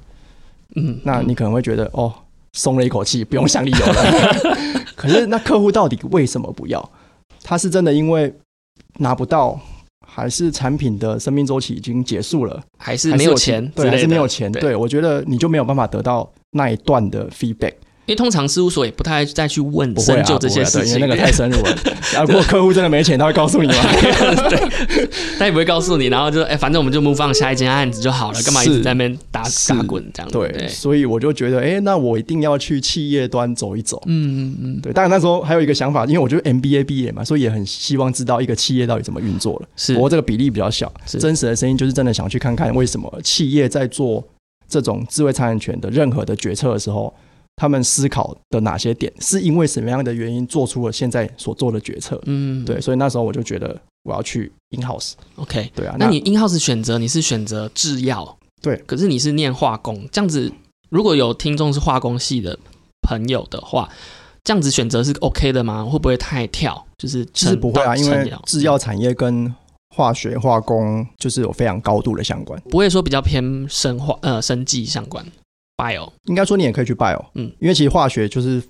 [0.76, 2.12] 嗯，那你可能会觉得：哦，
[2.56, 4.86] 松了一口气，不用想理由了。
[4.96, 6.90] 可是那客户到底为什么不要？
[7.44, 8.34] 他是真的因为
[9.00, 9.60] 拿不到，
[10.08, 12.64] 还是产品的生命周期已经结束了？
[12.80, 14.52] 还是没有钱对，还是没有钱。
[14.52, 17.74] 对对我觉得你就没有办法得到那一段的 feedback。
[18.06, 21.78] 因为通常事务所也不太再去问深究这些事情，因为那个太深入了。
[22.28, 23.74] 如果客户真的没钱，他会告诉你吗？
[25.40, 30.32] 他也不会告诉你，然后就哎、反正我们就 move on 下一件案子就好了，干嘛一直在那边打打滚这样？
[30.32, 34.02] 对，所以我就觉得，哎、那我一定要去企业端走一走。
[34.06, 39.68] 嗯嗯嗯，对，当然那时候还有一个想法，因为我觉得 MBA 毕业嘛，所以也很希望知道一个企业到底怎么运作了。
[39.76, 44.24] 是不过这个比例比较小，真实的声音就是真的想去看看为什么企业在做
[44.70, 47.14] 这种智慧财产权的任何的决策的时候，
[47.56, 52.22] 他们思考的哪些点，是因为什么样的原因做出了现在所做的决策。
[52.26, 55.14] 嗯，对，所以那时候我就觉得我要去 in house。
[55.38, 55.72] ，OK。
[55.74, 60.52] 对啊，那你 in house 选择你是选择制药，对，可是你是念化工，这样子
[60.90, 62.58] 如果有听众是化工系的
[63.02, 63.90] 朋友的话，
[64.44, 65.84] 这样子选择是 OK 的吗？
[65.86, 66.86] 会不会太跳？
[66.98, 69.54] 就是其实不会啊，因为成制药产业跟
[69.96, 72.60] 化学化工就是有非常高度的相关。
[72.70, 75.26] 不会说比较偏生化呃生技相关
[75.78, 77.52] bio，应该说你也可以去 bio，嗯。
[77.60, 78.62] 因为其实化学就是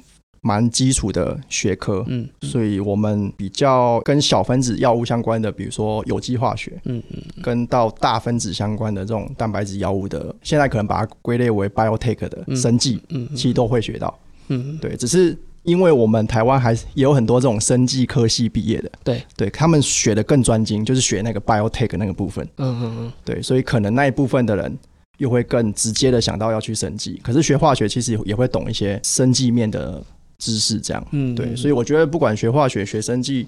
[0.41, 12.55] 蛮基础的学科，嗯所以我们比较跟小分子药物相关的，比如说有机化学，嗯嗯跟到大分子相关的这种蛋白质药物的，现在可能把它归类为 biotech 的嗯。
[12.55, 14.19] 生技，嗯其实都会学到。
[14.49, 19.23] 嗯，对，只是因为我们台湾还是也有很多这种生技科系毕业的，对。
[19.35, 22.47] 对，他们学的更专精，就是学那个 biotech 那个部分。
[22.57, 23.13] 嗯嗯嗯。
[23.23, 24.77] 对，所以可能那一部分的人
[25.17, 30.03] 又会更直接的想到要去生技，可是学化学其实也会懂一些生技面的
[30.37, 31.07] 知识，这样。
[31.11, 33.47] 嗯，对，所以我觉得不管学化学、学生技，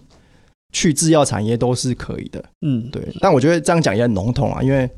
[0.71, 2.43] 去制药产业都是可以的。
[2.62, 4.89] 嗯对，但我觉得这样讲也很笼统啊，因为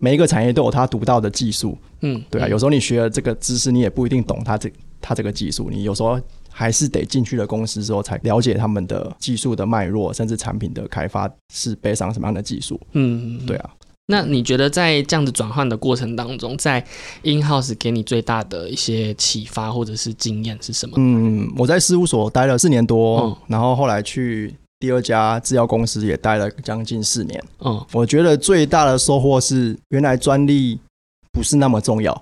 [0.00, 1.76] 每一个产业都有它独到的技术。
[2.00, 12.80] 嗯对啊，有时候你学了这个知识，你也不一定懂它这它这个技术，你有时候还是得进去了公司之后才了解他们的技术的脉络，甚至产品的开发是背上什么样的技术。
[12.92, 13.70] 嗯对啊。
[14.10, 16.82] 那你觉得在这样子转换的过程当中，在
[17.24, 20.94] in house 给你最大的一些启发或者是经验是什么？
[20.96, 27.42] 嗯，我在事务所待了四年多，嗯然后后来去第二家制药公司也待了将近四年。
[27.60, 30.80] 嗯，我觉得最大的收获是，原来专利
[31.30, 32.14] 不是那么重要。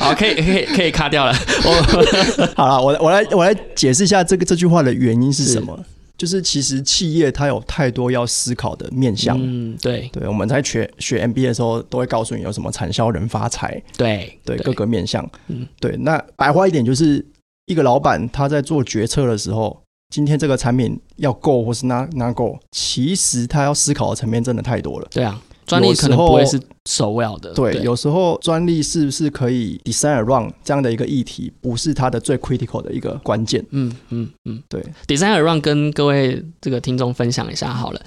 [0.00, 1.32] 好，可以可以可以卡掉了。
[1.64, 5.78] 我 好了，我我来我来解释一下这个这句话的原因是什么。
[6.16, 9.36] 就是其实企业它有太多要思考的面向。
[9.40, 15.28] 嗯，对对，我们在学学 MBA 的时候，都会告诉你有什么产销人发财，对对各个面向。
[15.48, 15.96] 嗯对。
[15.96, 17.24] 那白话一点，就是
[17.66, 19.82] 一个老板他在做决策的时候，
[20.14, 25.08] 今天这个产品要够或是拿拿够，其实他要思考的层面真的太多了。
[25.10, 27.52] 对啊，专利可能不会是首要的。
[27.54, 33.64] 对，有时候专利是不是可以 design around 这样的一个议题，不是它的最 critical 的一个关键。
[33.70, 38.00] 嗯嗯嗯，对，design around 跟各位这个听众分享一下好了。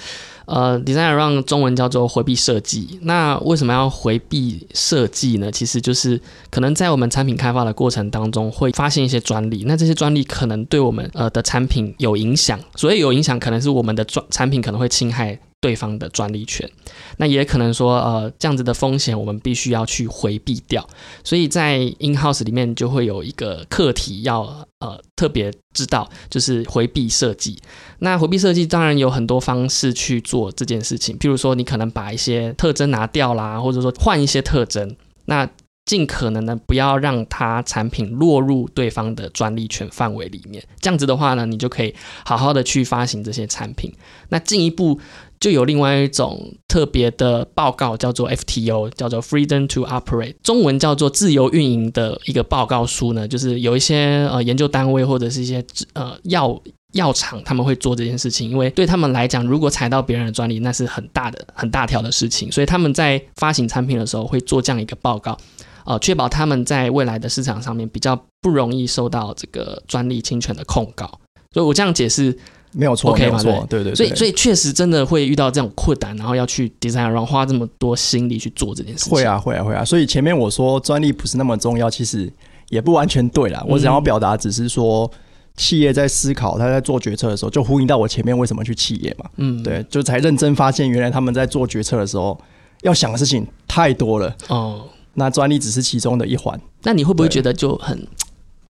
[0.46, 3.00] 呃，design around 中文叫做回避设计。
[3.02, 5.52] 那为什么要回避设计呢？
[5.52, 12.60] 其实就是可能在我们产品开发的过程当中会发现一些专利，那这些专利可能对我们呃的产品有影响。
[12.76, 16.70] 所以有影响，可能是我们的专产品可能会侵害对方的专利权。
[17.18, 20.88] 那也可能说，呃，这样子的风险我们必须要去回避掉。
[21.24, 27.58] 所以在 in house 里面就会有一个课题要呃特别知道，就是回避设计。
[27.98, 35.50] 那回避设计当然有很多方式去做这件事情，譬如说你可能把一些特征拿掉啦，或者说换一些特征，那
[35.86, 40.64] 尽可能的不要让它产品落入对方的专利权范围里面。
[40.82, 41.94] 这样子的话呢，你就可以
[42.26, 43.94] 好好的去发行这些产品。
[44.30, 45.00] 那进一步
[45.46, 56.60] 就有另外一种特别的报告，叫做 FTO，叫做 Freedom to Operate，中文叫做自由运营的一个报告书呢，就是有一些呃研究单位或者是一些呃药。
[56.94, 65.38] 药厂他们会做这件事情，因为对他们来讲，如果踩到别人的专利，那是很大的、很大条的事情，所以他们在发行产品的时候会做这样一个报告，
[65.86, 71.20] 呃，确保他们在未来的市场上面比较不容易受到这个专利侵权的控告。
[71.52, 72.38] 所以我这样解释
[72.76, 73.96] 没有错没有错，对对对。
[73.96, 79.14] 所以，所以确实真的会遇到这种困难，然后要去 design，然后花这么多心力去做这件事情。
[79.14, 79.86] 会，啊，会啊，会啊。
[79.86, 82.32] 所以前面我说专利不是那么重要，其实
[82.70, 83.64] 也不完全对啦。
[83.68, 85.10] 我想要表达只是说，
[85.56, 89.30] 企业在思考，他在做决策的时候，就呼应到我前面为什么去企业嘛。
[89.38, 92.38] 嗯，对，就才认真发现，原来他们在做决策的时候，
[92.82, 94.36] 要想的事情太多了。
[94.50, 96.60] 哦，那专利只是其中的一环。
[96.84, 98.06] 那你会不会对觉得就很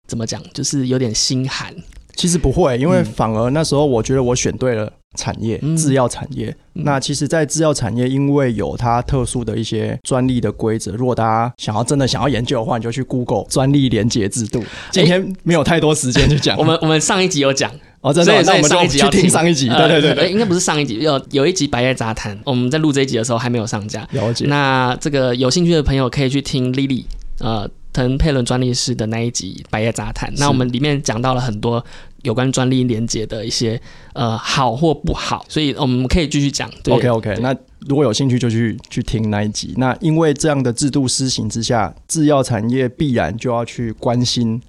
[0.09, 1.75] 怎么讲，就是有点心寒？
[2.16, 6.55] 其实不会，因为嗯反而那时候我觉得我选对了产业，嗯制药产业。
[6.75, 14.62] 嗯那其实，在制药产业，因为有它特殊的一些专利的规则，如果大家想要真的想要研究的话，你就去 Google 专利连结制度。
[14.90, 17.70] 今天没有太多时间去讲， 我们我们上一集有讲，
[18.01, 19.68] 哦，真的哦，那我们上一集要听上一集。
[19.68, 24.09] 对对对对，呃应该不是上一集，有有一集《百业杂谈》，我们在录这一集的时候还没有上架。
[24.12, 24.46] 了解。
[24.46, 27.05] 那这个有兴趣的朋友可以去听 Lily，
[27.40, 31.85] 呃，滕佩伦专利师的那一集《百叶杂谈》，那我们里面讲到了很多
[32.22, 33.81] 有关专利连接的一些
[34.12, 36.70] 呃好或不好，所以我们可以继续讲。
[36.83, 37.55] 对 OK OK，那
[37.87, 39.74] 如果有兴趣就去去听那一集。
[39.76, 44.61] 那因为这样的制度施行之下，制药产业必然就要去关心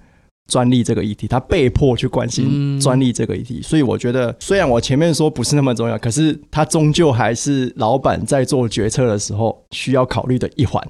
[0.52, 3.62] 专利这个议题，他被迫去关心嗯专利这个议题。
[3.62, 10.86] 所以我觉得，虽然我前面说不是那么重要，可是他终究还是老板在做决策的时候需要考虑的一环。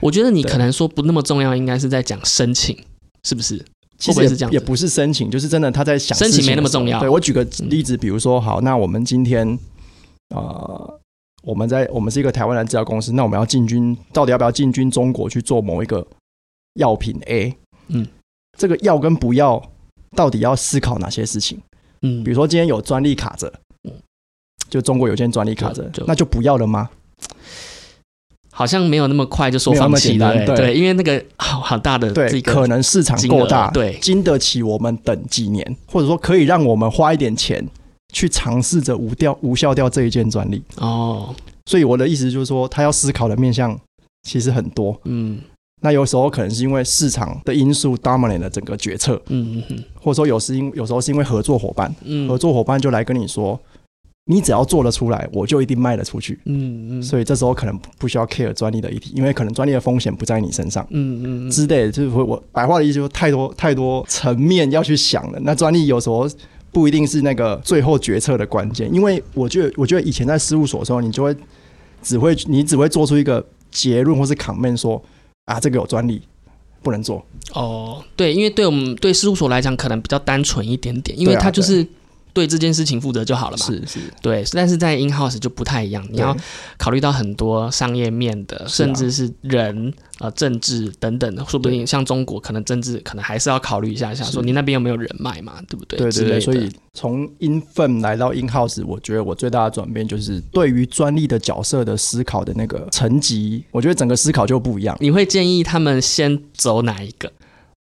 [0.00, 2.76] 我觉得你可能说不那么重要，应该是在讲申请，
[3.24, 3.56] 是不是？
[3.98, 9.58] 其实会不会是这样也也不是申请，就是真的他在想申请没那么重要嗯对我举个例子，比如说，好，那我们今天
[10.34, 11.00] 呃，
[11.42, 16.06] 我们在我们是一个台湾的制药公司，那我们要进军，到底要不要进军中国去做某一个
[16.74, 17.56] 药品 A？
[17.88, 18.06] 嗯，
[18.56, 19.62] 这个要跟不要，
[20.16, 21.58] 到底要思考哪些事情？
[22.02, 23.52] 嗯比如说今天有专利卡着
[23.84, 23.92] 嗯，
[24.68, 26.90] 就中国有件专利卡着那就不要了吗？
[28.52, 37.66] 好像没有那么快就说放弃了，对因为那个好好大的对，这个可能市场够大，对经得起我们等几年，或者说可以让我们花一点钱
[38.14, 40.62] 去尝试着无掉无效掉这一件专利。
[40.76, 41.34] 哦，
[41.66, 43.78] 所以我的意思就是说，他要思考的面向
[44.22, 44.98] 其实很多。
[45.04, 45.38] 嗯
[45.82, 53.60] 那有时候可能是因为市场的因素 dominate 了整个决策，嗯嗯或者说有时因有时候是因为合作伙伴，嗯合作伙伴就来跟你说，
[54.24, 56.40] 你只要做得出来，我就一定卖得出去。
[56.46, 60.84] 嗯嗯，所以这时候可能不需要 care 专利的议题，因为可能专利的风险不在你身上。
[60.90, 65.38] 嗯嗯嗯之类的，就是我我白话的意思就是太多太多层面要去想了。
[65.42, 66.26] 那专利有时候
[66.72, 71.36] 不一定是那个最后决策的关键，因为我觉得我觉得以前在事务所的时候，你就会
[72.02, 75.00] 只会你只会做出一个结论或是 comment 说
[75.46, 76.22] 啊这个有专利
[76.82, 81.84] 不能做，哦，对，因为对我们对事务所来讲，可能比较单纯一点点，因为他就是
[82.36, 83.64] 对这件事情负责就好了嘛。
[83.64, 86.36] 是是，对，但是在 in house 就不太一样，你要
[86.76, 95.98] 考虑到很多商业面的，啊甚至是人、呃政治等等的，说不定像中国可能政治可能还是要考虑一下，想说你那边有没有人脉嘛，对不对？
[95.98, 104.94] 对对对，所以从 in firm 来到 in house，我觉得我最大的转变就是对于专利的角色的思考的那个层级，我觉得整个思考就不一样。
[105.00, 107.32] 你会建议他们先走哪一个？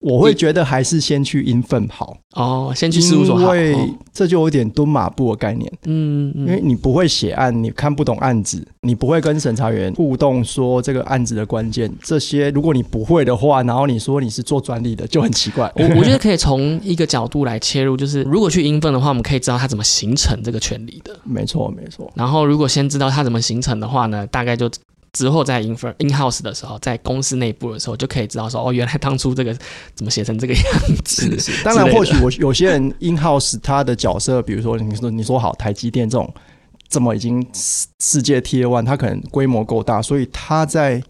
[0.02, 2.16] 我会觉得还是先去 in firm 好。
[2.34, 3.54] 哦，先去事务所好。
[3.54, 15.70] 因为哦这就有点蹲马步的概念，嗯因为嗯，你不会写案，你看不懂案子，你不会跟审查员互动，说这个案子的关键，这些如果你不会的话，然后你说你是做专利的，就很奇怪。
[15.76, 21.16] 我我觉得可以从一个角度来切入，就是如果去应分的话，我们可以知道它怎么形成这个权利的。
[21.24, 24.70] 没错，没错，然后如果先知道它怎么形成的话呢，大概就
[25.12, 29.55] 之后在 in in house 的时候，在公司内部的时候，就可以知道说，哦，原来当初这个
[29.94, 30.64] 怎么写成这个样
[31.05, 31.38] 子。
[31.38, 31.62] 是。
[31.62, 36.33] 当然，或许我有些人 in house 他的角色，比如说你说你说好台积电这种
[36.88, 41.03] 这么已经世世界 Tier One，它可能规模够大，所以他在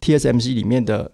[0.00, 1.10] TSMC 里面的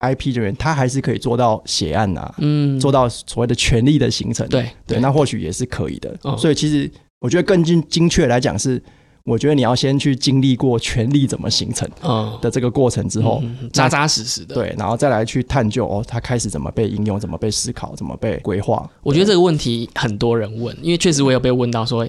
[0.00, 4.48] IP 人员，他还是可以做到写案啊，嗯，做到所谓的权力的形成。
[4.48, 6.16] 对对，那或许也是可以的。
[6.22, 8.82] 哦所以其实我觉得更精精确来讲是，
[9.28, 18.88] 我觉得你要先去经历过权力怎么形成嗯的这个过程之后，扎扎实实的。，对，然后再来去探究哦，它开始怎么被应用，怎么被思考，怎么被规划。
[19.02, 22.06] 我觉得这个问题很多人问，因为确实我有被问到说。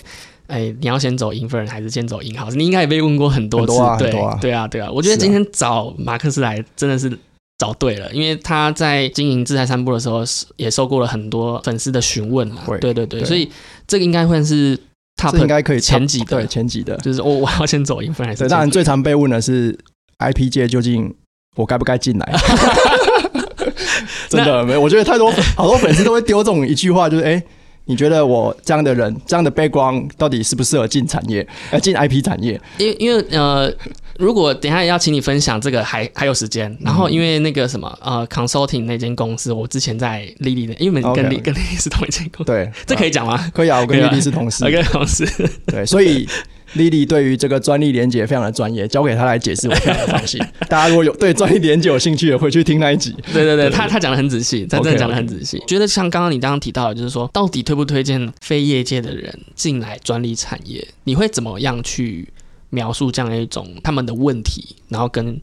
[0.51, 2.55] 哎，你要先走 infer 还是先走 in house？
[2.55, 4.09] 你应该也被问过很多次，对
[4.41, 4.89] 对啊，对啊。
[4.89, 7.15] 我觉得今天找马克思来真的是
[7.59, 10.23] 找对了，因为他在经营自在散步的时候
[10.55, 13.47] 也受过了很多粉丝的询问嘛，会对对对，对所以
[13.85, 14.75] 这个应该会是
[15.19, 16.95] top 这应该可以前几的对前几的。
[16.97, 19.77] 就是我 我要先走是对，当然最常被问的是
[20.19, 21.13] IP 界究竟
[21.55, 22.33] 我该不该进来？
[24.29, 27.43] 真的没有，我觉得太多好多粉丝都会丢这种一句话，就是哎。
[27.85, 31.47] 你觉得我这样的人，这样的 background 到底适不适合进产业？
[31.71, 32.61] 呃，进 IP 产业？
[32.77, 33.73] 因为因为呃，
[34.19, 43.49] 如果等一下要请你分享这个还还有时间，然嗯后因为那个什么呃，consulting 那间公司，我之前在 Lily 的，因为跟 Lily 跟 Lily 是同一间公司，对，这可以讲吗？
[43.53, 44.69] 可以啊，我跟可以啊丽丽是同事我。
[44.69, 45.25] 跟同事，
[45.67, 46.27] 对，所以
[46.73, 50.37] 丽丽对于这个专利连接非常的专业，交给她来解释，我非常的放心。
[50.67, 53.15] 大家如果有对专利连接有兴趣的，回去听那一集。
[53.31, 55.63] 对对对，对他他讲的很仔细，他真的讲的很仔细。
[55.65, 60.85] 觉得像刚刚你刚刚提到的，就是说到底推不推荐非业界的人进来专利产业？
[61.05, 62.27] 你会怎么样去
[62.69, 65.39] 描述这样的一种他们的问题，然后跟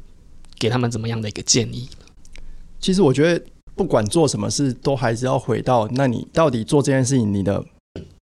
[0.59, 1.89] 给他们怎么样的一个建议？
[2.81, 7.65] 其实我觉得，不管做什么事，都还是要回到，那你到底做这件事情，你的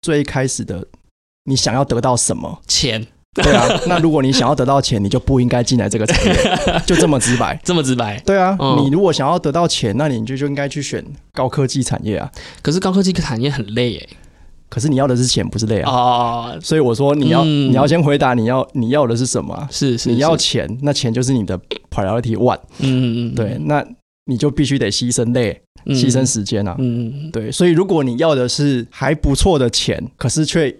[0.01, 0.85] 最开始的，
[1.43, 2.61] 你想要得到什么？
[2.67, 3.05] 钱
[3.35, 7.59] 对啊，那如果你想要得到钱，你就不应该进来这个产业， 就这么直白。
[7.63, 12.31] 这么直白，对啊，嗯你如果想要得到钱，那你就就应该去选高科技产业啊。
[12.63, 14.09] 可是高科技产业很累诶。
[14.69, 15.91] 可是你要的是钱，不是累啊。
[15.91, 22.59] 哦，所以我说你要、嗯你要先回答你要你要的是什么啊、是是，你要是钱，那钱就是你的 priority one。
[22.79, 23.85] 嗯嗯嗯，对，那
[24.25, 26.75] 你就必须得牺牲累、嗯牺牲时间啊。
[26.79, 30.75] 嗯嗯对，所以如果你要的是还不错的钱，可是却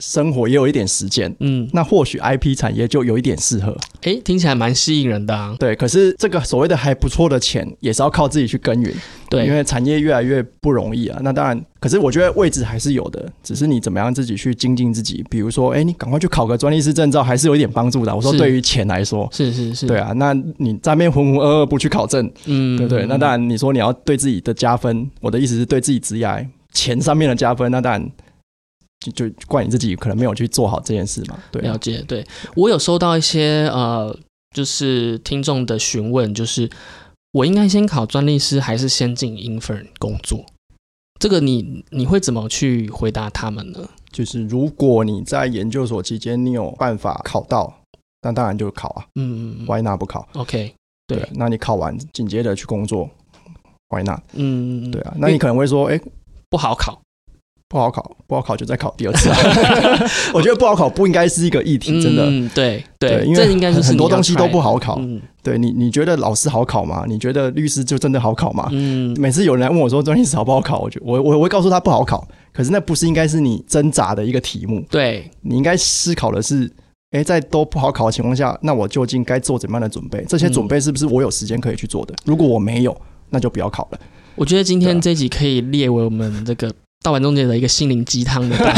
[0.00, 3.76] 生活也有一点时间，嗯，那或许 IP 产业就有一点适合。
[4.02, 5.54] 哎，听起来蛮吸引人的啊。
[5.58, 8.92] 对，可是这个所谓的还不错的钱，也是要靠自己去耕耘，
[9.28, 11.20] 对因，为产业越来越不容易啊。
[11.22, 15.24] 那当然，可是我觉得位置还是有的，只是你怎么样自己去精进自己。
[15.28, 18.16] 比如说，哎，你赶快去考个专利师证照，还是有一点帮助的。
[18.16, 19.28] 我说对于钱来说。
[19.30, 23.04] 是是是，对，啊，那你在那边浑浑噩噩不去考证，嗯，对不对？
[23.06, 28.10] 那当然，你说你要对自己的加分，我的意思是对自己职业钱上面的加分，那当然
[29.00, 31.38] 就就怪你自己可能没有去做好这件事嘛。
[31.50, 34.16] 对啊了，解，对我有收到一些呃，
[34.54, 36.70] 就是听众的询问，就是
[37.32, 40.44] 我应该先考专利师，还是先进 Infern 工作？
[41.18, 43.88] 这个你你会怎么去回答他们呢？
[44.10, 47.72] 就是如果你在研究所期间你有办法考到，
[48.22, 49.22] 那当然就考啊嗯
[49.54, 50.74] 嗯嗯，Why not 不考？，OK，
[51.06, 53.08] 对，那你考完紧接着去工作
[53.90, 54.20] ，Why not？
[54.32, 56.00] 嗯，嗯对啊，那你可能会说，哎、
[56.48, 57.00] 不好考，
[57.70, 59.36] 不好考，不好考就再考第二次啊。
[60.34, 62.24] 我觉得不好考不应该是一个议题，真的。
[62.26, 64.96] 嗯，对对，因为这应该是很多东西都不好考。
[64.98, 67.04] 嗯对你，你觉得老师好考吗？
[67.08, 68.68] 你觉得律师就真的好考吗？
[68.72, 76.70] 嗯，每次有人来问我说专利师好不好考，我觉我我我会告诉他不好考，可是那不是应该是你挣扎的一个题目，对，你应该思考的是，
[77.12, 80.22] 诶，在都不好考的情况下，那我究竟该做怎么样的准备？
[80.28, 82.12] 这些准备是不是我有时间可以去做的？
[82.26, 82.94] 如果我没有，
[83.30, 84.00] 那就不要考了。
[84.34, 86.70] 我觉得今天这集可以列为我们这个
[87.02, 88.74] 盗版中介的一个心灵鸡汤的版，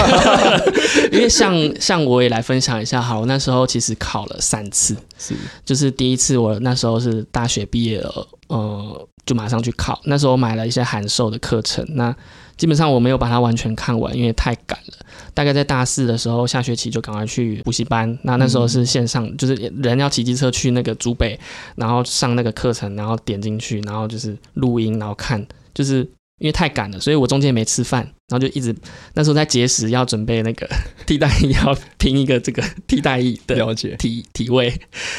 [1.11, 12.14] 因为像像我也来分享一下，哈，我那时候其实考了三次，是就是第一次我那时候是大学毕业了，呃，就马上去考，那时候买了一些函授的课程，那
[12.57, 15.07] 基本上我没有把它完全看完，因为太赶了。
[15.35, 18.16] 大概在大四的时候，下学期就赶快去补习班。
[18.23, 21.37] 那那时候是线上，就是人要骑机车去那个竹北，
[21.75, 25.45] 然后上那个课程，然后点进去，然后就是录音，然后看，
[25.75, 26.07] 就是
[26.43, 28.74] 因为太赶了，所以我中间没吃饭，然后就一直
[29.14, 30.68] 那时候在节食，要准备那个
[31.07, 34.66] 替代役，要拼一个这个替代役的了解，体体位，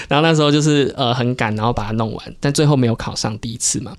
[0.09, 3.95] 然后那时候就是呃很赶，然后把它弄完，但最后没有考上第一次嘛。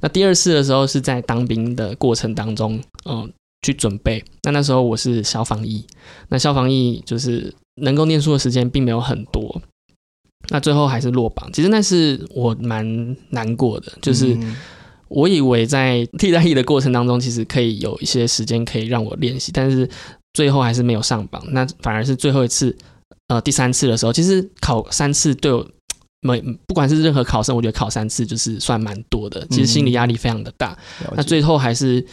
[0.00, 3.28] 那第二次的时候是在当兵的过程当中，嗯、
[3.62, 4.24] 去准备。
[4.44, 5.84] 那那时候我是消防役，
[6.28, 7.52] 那消防役就是
[7.82, 9.60] 能够念书的时间并没有很多。
[10.50, 14.56] 那最后还是落榜，其实那是我蛮难过的，就是嗯
[15.08, 19.88] 我以为在替代役的过程当中，其实可以有一些时间可以让我练习，但是
[20.34, 21.42] 最后还是没有上榜。
[21.50, 22.76] 那反而是最后一次，
[23.28, 25.66] 呃，第三次的时候，其实考三次对我
[26.20, 30.76] 每不管是任何考生，我觉得考三次就是算蛮多的，其实心理压力非常的大。
[31.16, 32.04] 那最后还是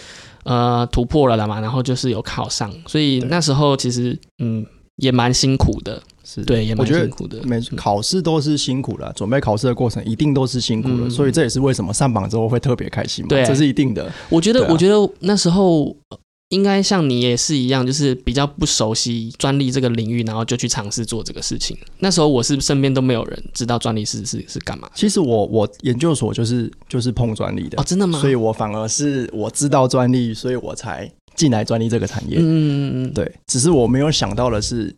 [0.43, 4.65] 呃突破了了嘛，然后就是有考上，所以那时候其实嗯
[4.97, 7.41] 也蛮辛苦的，是对，也蛮辛苦的。
[7.43, 14.11] 没错，考试都是辛苦了，准备考试的过程一定都是辛苦的，嗯所以这也是为什么上榜之后会特别开心嘛，对这是一定的。
[14.29, 16.17] 我觉得，啊我觉得那时候呃
[16.49, 21.75] 应该像你也是一样，就是比较不熟悉专利这个领域，然后就去尝试做这个事情。
[21.99, 28.19] 那时候我是身边都没有人知道专利是是是干嘛其实我我研究所就是就是碰专利的哦，，真的吗？
[28.19, 32.37] 所以我反而是我知道专利，所以我才进来专利这个产业。
[32.37, 34.95] 嗯嗯嗯，对，只是我没有想到的是，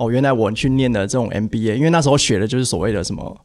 [0.00, 3.36] 哦，原来我去念的这种 MBA，因为那时候学的就是所谓的什么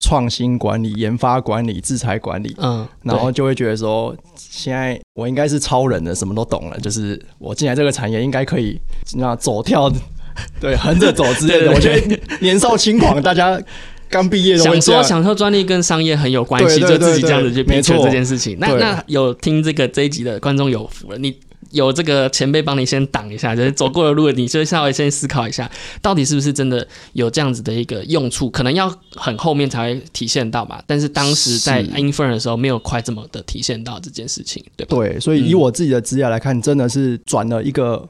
[0.00, 8.80] 创新管理、研发管理、制裁管理，嗯，然后就会觉得说，现在我应该是超人了，什么都懂了，就是我进来这个产业应该可以
[9.16, 9.92] 那走跳，
[10.58, 11.72] 对，横着走之类的。
[11.72, 13.60] 我觉得年少轻狂，大家
[14.08, 15.04] 刚毕业都会想说这样。
[15.04, 18.56] 想说专利跟商业很有关系，就自己这样子去对没错这件事情。
[18.58, 21.36] 那那有听这个这一集的观众有福了，你。
[21.70, 30.82] 有这个前辈帮你先挡一下，就是走过的路，你就稍微先思考一下，到底是不是真的有这样子的一个用处，可能要很后面才会体现到吧。
[30.86, 34.96] 但是当时在 Infern 的时候，没有快这么的体现到这件事情，对吧？
[34.96, 38.08] 对，所以以嗯我自己的职业来看，真的是转了一个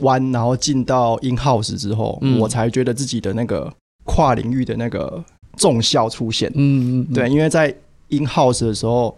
[0.00, 3.72] 弯，然后进到 in house 之后，嗯我才觉得自己的那个
[4.04, 5.22] 跨领域的那个
[5.56, 6.50] 重效出现。
[6.54, 7.74] 嗯，嗯，对，因为在
[8.08, 9.16] in house 的时候，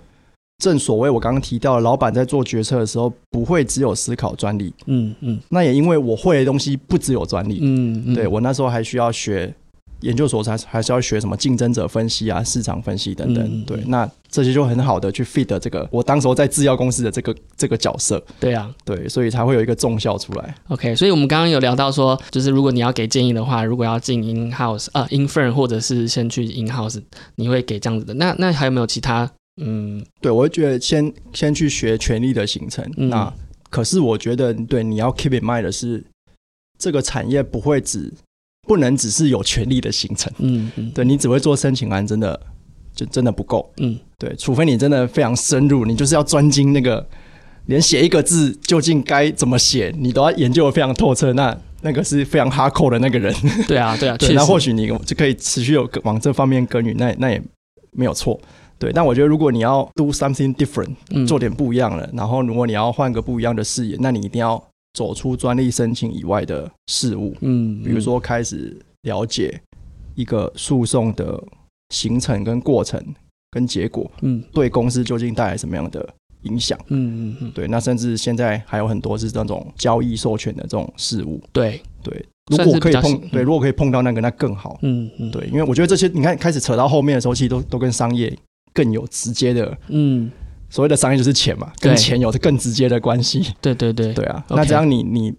[0.62, 4.72] 正所谓我刚刚提到，老板在做决策的时候，不会只有思考专利。
[4.86, 9.52] 嗯嗯那也因为我会的东西不只有专利，嗯嗯，对我那时候还需要学
[10.02, 13.44] 研究所才还是要学什么竞争者分析啊、市场分析等等。
[13.44, 18.24] 嗯对，那这些就很好的去 fit 这个我当时候在制药公司的这个这个角色。
[18.38, 20.54] 对啊，对，所以才会有一个重效出来。
[20.68, 27.02] OK，所以我们刚刚有聊到说，就是如果你要给建议的话，如果要进 in house 啊 infern 或者是先去 in house，
[27.34, 28.14] 你会给这样子的。
[28.14, 29.28] 那那还有没有其他？
[29.56, 32.84] 嗯对，我会觉得先先去学权力的形成。
[32.96, 33.32] 嗯那
[33.68, 36.04] 可是我觉得，对你要 keep in mind 的是，
[36.78, 38.12] 这个产业不会只
[38.68, 40.30] 不能只是有权力的形成。
[40.38, 42.38] 嗯嗯，对你只会做申请案，真的
[42.94, 43.72] 就真的不够。
[43.78, 47.06] 嗯，对，除非你真的非常深入，你就是要专精那个，
[47.66, 51.32] 连写一个字究竟该怎么写，你都要研究的非常透彻。
[51.32, 53.34] 那那个是非常哈扣的那个人，
[53.66, 57.42] 对啊，对啊， 那或许你就可以持续有往这方面耕耘，那那也
[57.92, 58.38] 没有错。
[58.82, 61.24] 对，但我觉得如果你要 do something different，嗯。
[61.24, 64.62] 做点不一样的，然后如果你要换个不一样的视野，那你一定要
[64.92, 69.60] 走出专利申请以外的事物，嗯，比如说开始了解
[70.16, 71.40] 一个诉讼的
[71.90, 73.00] 形成跟过程
[73.52, 76.06] 跟结果，嗯，对公司究竟带来什么样的
[76.42, 76.76] 影响。
[76.88, 81.40] 嗯嗯嗯，对，那甚至现在还有很多是那种交易授权的这种事物。
[81.52, 83.44] 对，对，如果可以碰对，嗯。
[83.44, 84.78] 如果可以碰到那个，那更好。
[84.82, 88.36] 嗯嗯，对，因为我觉得这些，你看开始扯到后面的时候，其实都都跟商业
[88.72, 90.30] 更有直接的，嗯，
[90.70, 93.52] 所谓的商业就是钱嘛，跟钱有更直接的关系。
[93.60, 95.32] 对对对，对啊那这样你你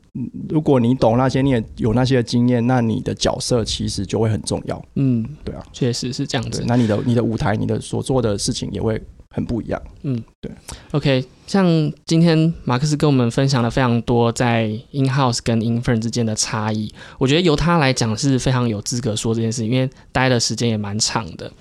[0.50, 4.84] 如果你懂那些，你也有那些经验，那你的角色其实就会很重要。
[4.96, 6.60] 嗯，对啊，确实是这样子，。
[6.60, 9.82] 对那你的你的舞台，你的所做的事情也会很不一样。
[10.04, 10.52] 嗯，对。
[10.92, 21.52] OK，像今天马克思跟我们分享了非常多在 in house 跟 i n f e r n 之间的差异，我觉得由他来讲是非常有资格说这件事，因为待的时间也蛮长的，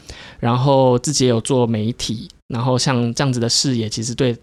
[0.41, 4.35] 然后自己也有做媒体，然后像这样子的视野，其实对。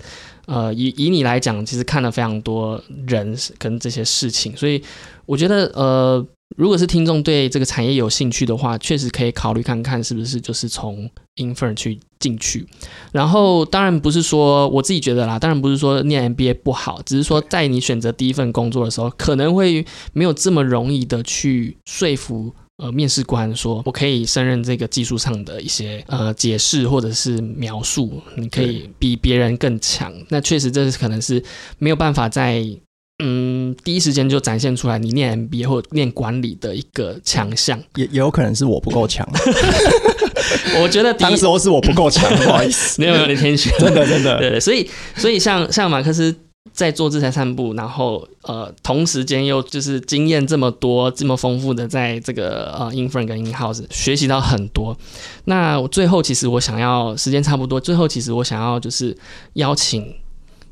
[0.45, 4.81] 呃，以以你来讲，其实看了非常多人跟这些事情，所以
[5.27, 6.25] 我觉得，呃，
[6.57, 12.67] 如果是听众对这个产业有兴趣的话，确实可以考虑看看是不是就是从 intern 去进去。
[13.11, 22.53] 然后，当然不是说我自己觉得啦，当然不是说念 MBA 不好，只是说在你选择第一份工作的时候，可能会没有这么容易的去说服。
[22.81, 30.13] 呃，面试官说我可以胜任这个技术上的一些呃解释或者是描述，你可以比别人更强。
[30.29, 31.43] 那确实这是可能是
[31.77, 32.65] 没有办法在
[33.22, 37.78] 嗯第一时间就展现出来你念 MBA 或念管理的一个强项。
[37.95, 39.28] 也也有可能是我不够强，
[40.82, 46.34] 我觉得第一当时候是我不够强， 不好意思，没有没有你谦虚，真的真的，对对，所以所以像像马克思
[46.72, 54.97] 在做制裁散步，然后呃同时间又就是经验这么多这么丰富的，在这个呃 infern 跟 in house 学习到很多。
[55.45, 59.17] 那我最后其实我想要时间差不多，最后其实我想要就是
[59.53, 60.13] 邀请。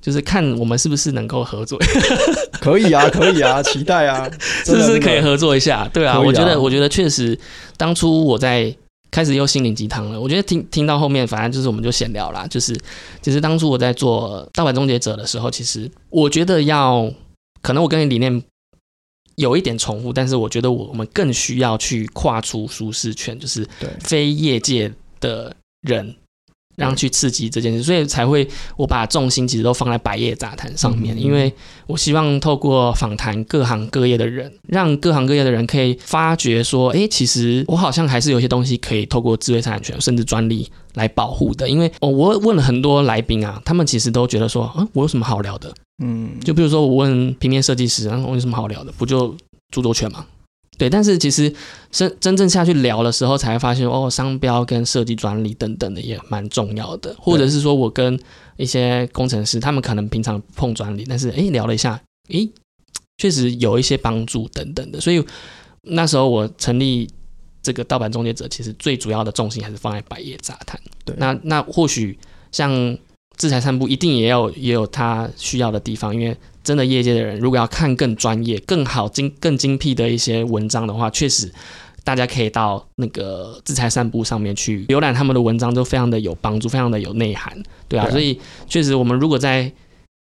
[0.01, 1.77] 就是看我们是不是能够合作，
[2.61, 4.29] 可以啊，可以啊，期待啊，
[4.65, 5.19] 是不是可以？
[5.19, 5.87] 合作一下？
[5.93, 7.37] 对啊，啊我觉得，我觉得确实，
[7.75, 8.73] 当初我在
[9.11, 10.19] 开始又心灵鸡汤了。
[10.19, 12.45] 我觉得听听到后面，反正就是我们就闲聊啦。
[12.47, 12.77] 就是，
[13.21, 17.11] 其实当初我在做盗版终结者的时候，其实我觉得要，
[17.61, 18.43] 可能我跟你理念
[19.35, 26.15] 有一点重复，但是我觉得我们更需要去跨出舒适圈，就是对非业界的人。
[26.77, 28.47] 让去刺激这件事，所以才会
[28.77, 31.51] 我把重心其实都放在百业杂谈上面，嗯因为
[31.87, 41.67] 我希望透过访谈各行各业的人，让各行各业的人可以发觉说，诶，其实我好像还是有些东西可以透过智慧财产权甚至专利来保护的。
[41.67, 45.73] 因为哦，我问了很多来宾啊，他们其实都觉得说，啊，我有什么好聊的？
[46.03, 48.91] 嗯，就比如说我问平面设计师，然啊，我有什么好聊的？
[48.91, 49.35] 不就
[49.71, 50.23] 著作权吗？
[50.77, 51.51] 对，但是其实
[51.91, 58.19] 真真正下去聊的时候，才会发现哦，商标跟设计专利等等的也蛮重要的，或者是说我跟
[58.57, 61.99] 一些工程师，他们可能平常不碰专利，但是诶聊了一下，
[62.29, 62.47] 诶，
[63.17, 65.23] 确实有一些帮助等等的，所以
[65.81, 67.09] 那时候我成立
[67.63, 70.79] 这个盗版终结者，其实最主要的重心还是放在百业杂谈。
[71.03, 71.15] 对。
[71.17, 72.17] 那那或许
[72.51, 72.97] 像
[73.37, 81.49] 制裁散步，一定也有也有它需要的地方，因为真的业界的人如果要看更专业、更好、精更精辟的一些文章的话，确实
[82.03, 87.53] 大家可以到那个制裁散步上面去浏览他们的文章，都非常的有帮助，非常的有内涵，
[87.87, 88.11] 对啊，对啊。
[88.11, 89.71] 所以确实我们如果在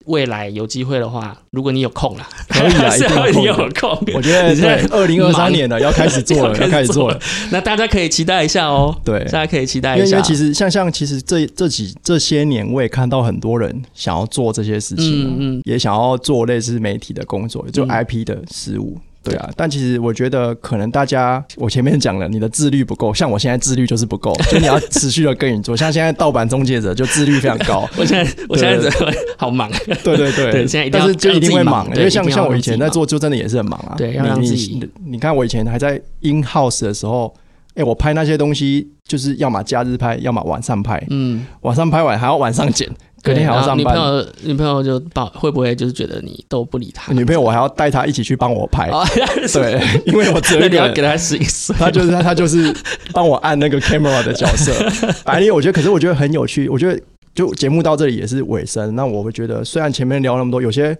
[0.06, 7.18] 未来有机会的话，如果你有空了，可以啊， 一是定你有有空，我觉得 现在对，二零二三年了， 要开始做了，要开始做了。
[7.50, 8.94] 那大家可以期待一下哦。
[9.04, 10.06] 对大，家可以期待一下。
[10.06, 18.98] 因为其实像像其实这这几这些年，我也看到很多人想要做这些事情啊，嗯嗯也想要做类似媒体的工作，就嗯 IP 的事务。
[19.24, 25.76] 对啊，但其实我觉得可能大家，我前面讲了，你的自律不够，像我现在自律就是不够， 就你要持续的跟你做。
[25.76, 28.90] 像现在盗版终结者就自律非常高， 我现在我现在
[29.36, 29.70] 好忙？
[30.04, 33.94] 对对对，对现在一定要但是就一定会忙，因为像像我以前在做，就真的也是很忙啊。
[33.96, 37.34] 对要让自己你你看我以前还在 in house 的时候，
[37.74, 42.88] 哎，我拍那些东西就是要么假日拍，要么晚上拍，嗯，晚上拍完还要晚上剪，
[43.24, 43.78] 隔对天还要上班。
[43.78, 47.10] 女朋友女朋友就把会不会就是觉得你都不理她？
[47.16, 49.02] 女朋友我还要带她一起去帮我拍，哦，
[49.52, 51.72] 对，因为我只有你要给她试一试。
[51.72, 52.72] 她就是他，他就是
[53.12, 54.72] 帮我按那个 camera 的角色。
[55.24, 56.68] 反正我觉得，可是我觉得很有趣。
[56.68, 57.00] 我觉得
[57.34, 58.94] 就节目到这里也是尾声。
[58.94, 60.96] 那我会觉得，虽然前面聊那么多，有些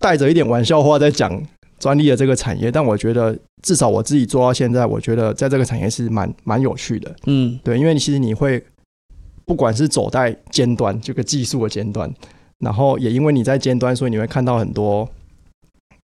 [0.00, 1.40] 带着一点玩笑话在讲
[1.78, 7.14] 专利的这个产业，但我觉得至少我自己做到现在，我觉得在这个产业是蛮蛮有趣的。
[7.26, 8.64] 嗯对，因为其实你会
[9.46, 12.12] 不管是走在尖端这个技术的尖端，
[12.58, 15.08] 然后也因为你在尖端，所以你会看到很多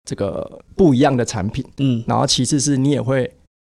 [0.05, 1.65] 这个不一样的产品。
[1.77, 3.29] 嗯然后其次是你也会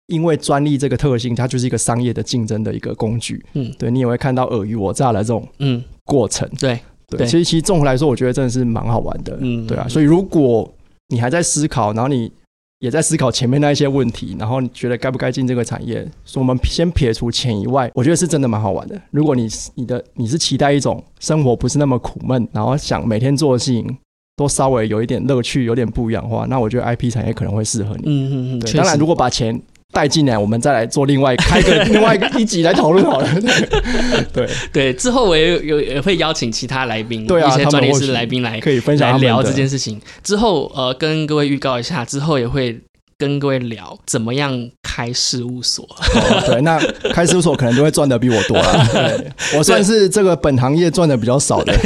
[0.07, 3.45] 因为专利这个特性，它就是一个商业的竞争的一个工具。
[3.53, 6.49] 嗯对你也会看到尔虞我诈的这种嗯，过程。
[6.59, 9.37] 对，对，对其实其实综合来说，我觉得真的是蛮好玩的。
[9.39, 10.71] 嗯对啊，所以如果
[11.09, 12.31] 你还在思考，然后你
[12.79, 18.99] 也在思考前面那一些问题，然后你觉得该不该进这个产业，说我们先撇除钱以外，我觉得是真的蛮好玩的。
[19.11, 23.97] 如果你你的你是期待一种生活不是那么苦闷，然后想每天做的事情
[24.37, 28.03] 都稍微有一点乐趣，有点不一样的话，那我觉得 IP 产业可能会适合你。
[28.05, 29.61] 嗯嗯嗯，对，当然如果把钱
[29.91, 33.27] 带进来，我们再来做另外开个 另外一个一集来讨论好了。
[34.31, 39.99] 对，对，之后我也有有也会邀请其他来宾，对啊一些专业师来宾来可以分享来聊这件事情。
[40.23, 42.79] 之后呃，跟各位预告一下，之后也会
[43.19, 45.85] 跟各位聊怎么样开事务所。
[45.85, 46.79] 哦对，那
[47.13, 48.87] 开事务所可能就会赚的比我多 啦。
[48.93, 51.77] 对我算是这个本行业赚的比较少的。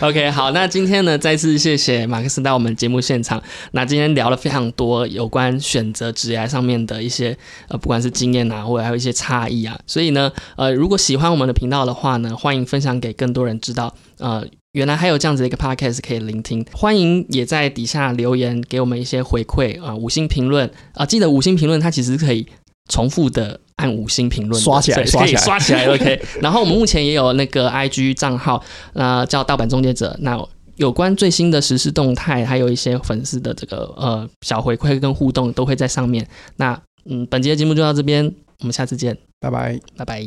[0.00, 3.40] OK，好，那今天呢，再次谢谢马克思到我们节目现场。
[3.70, 7.38] 那今天聊了非常多有关选择职业上面的一些
[7.68, 9.78] 呃，不管是经验啊，或者还有一些差异啊。
[9.86, 13.94] 所以呢，呃，如果喜欢我们的频道的话呢，欢迎分享给更多人知道。
[14.18, 14.44] 呃，
[14.76, 22.46] 原来还有这样子的一个 podcast 可以聆听，欢迎也在底下留言给我们一些回馈啊、五星评论啊、记得五星评论它其实可以
[22.90, 26.22] 重复的按五星评论刷起来可以刷起来刷起来 OK。
[26.42, 28.62] 然后我们目前也有那个 IG 账号，
[28.92, 30.46] 那、叫盗版终结者，那。
[30.76, 36.28] 有关最新的实时动态，还有一些粉丝的这个呃小回馈跟互动，都会在上面。
[36.56, 39.80] 那嗯，本期的节目就到这边，我们下次见，拜拜。
[39.96, 40.26] 拜拜。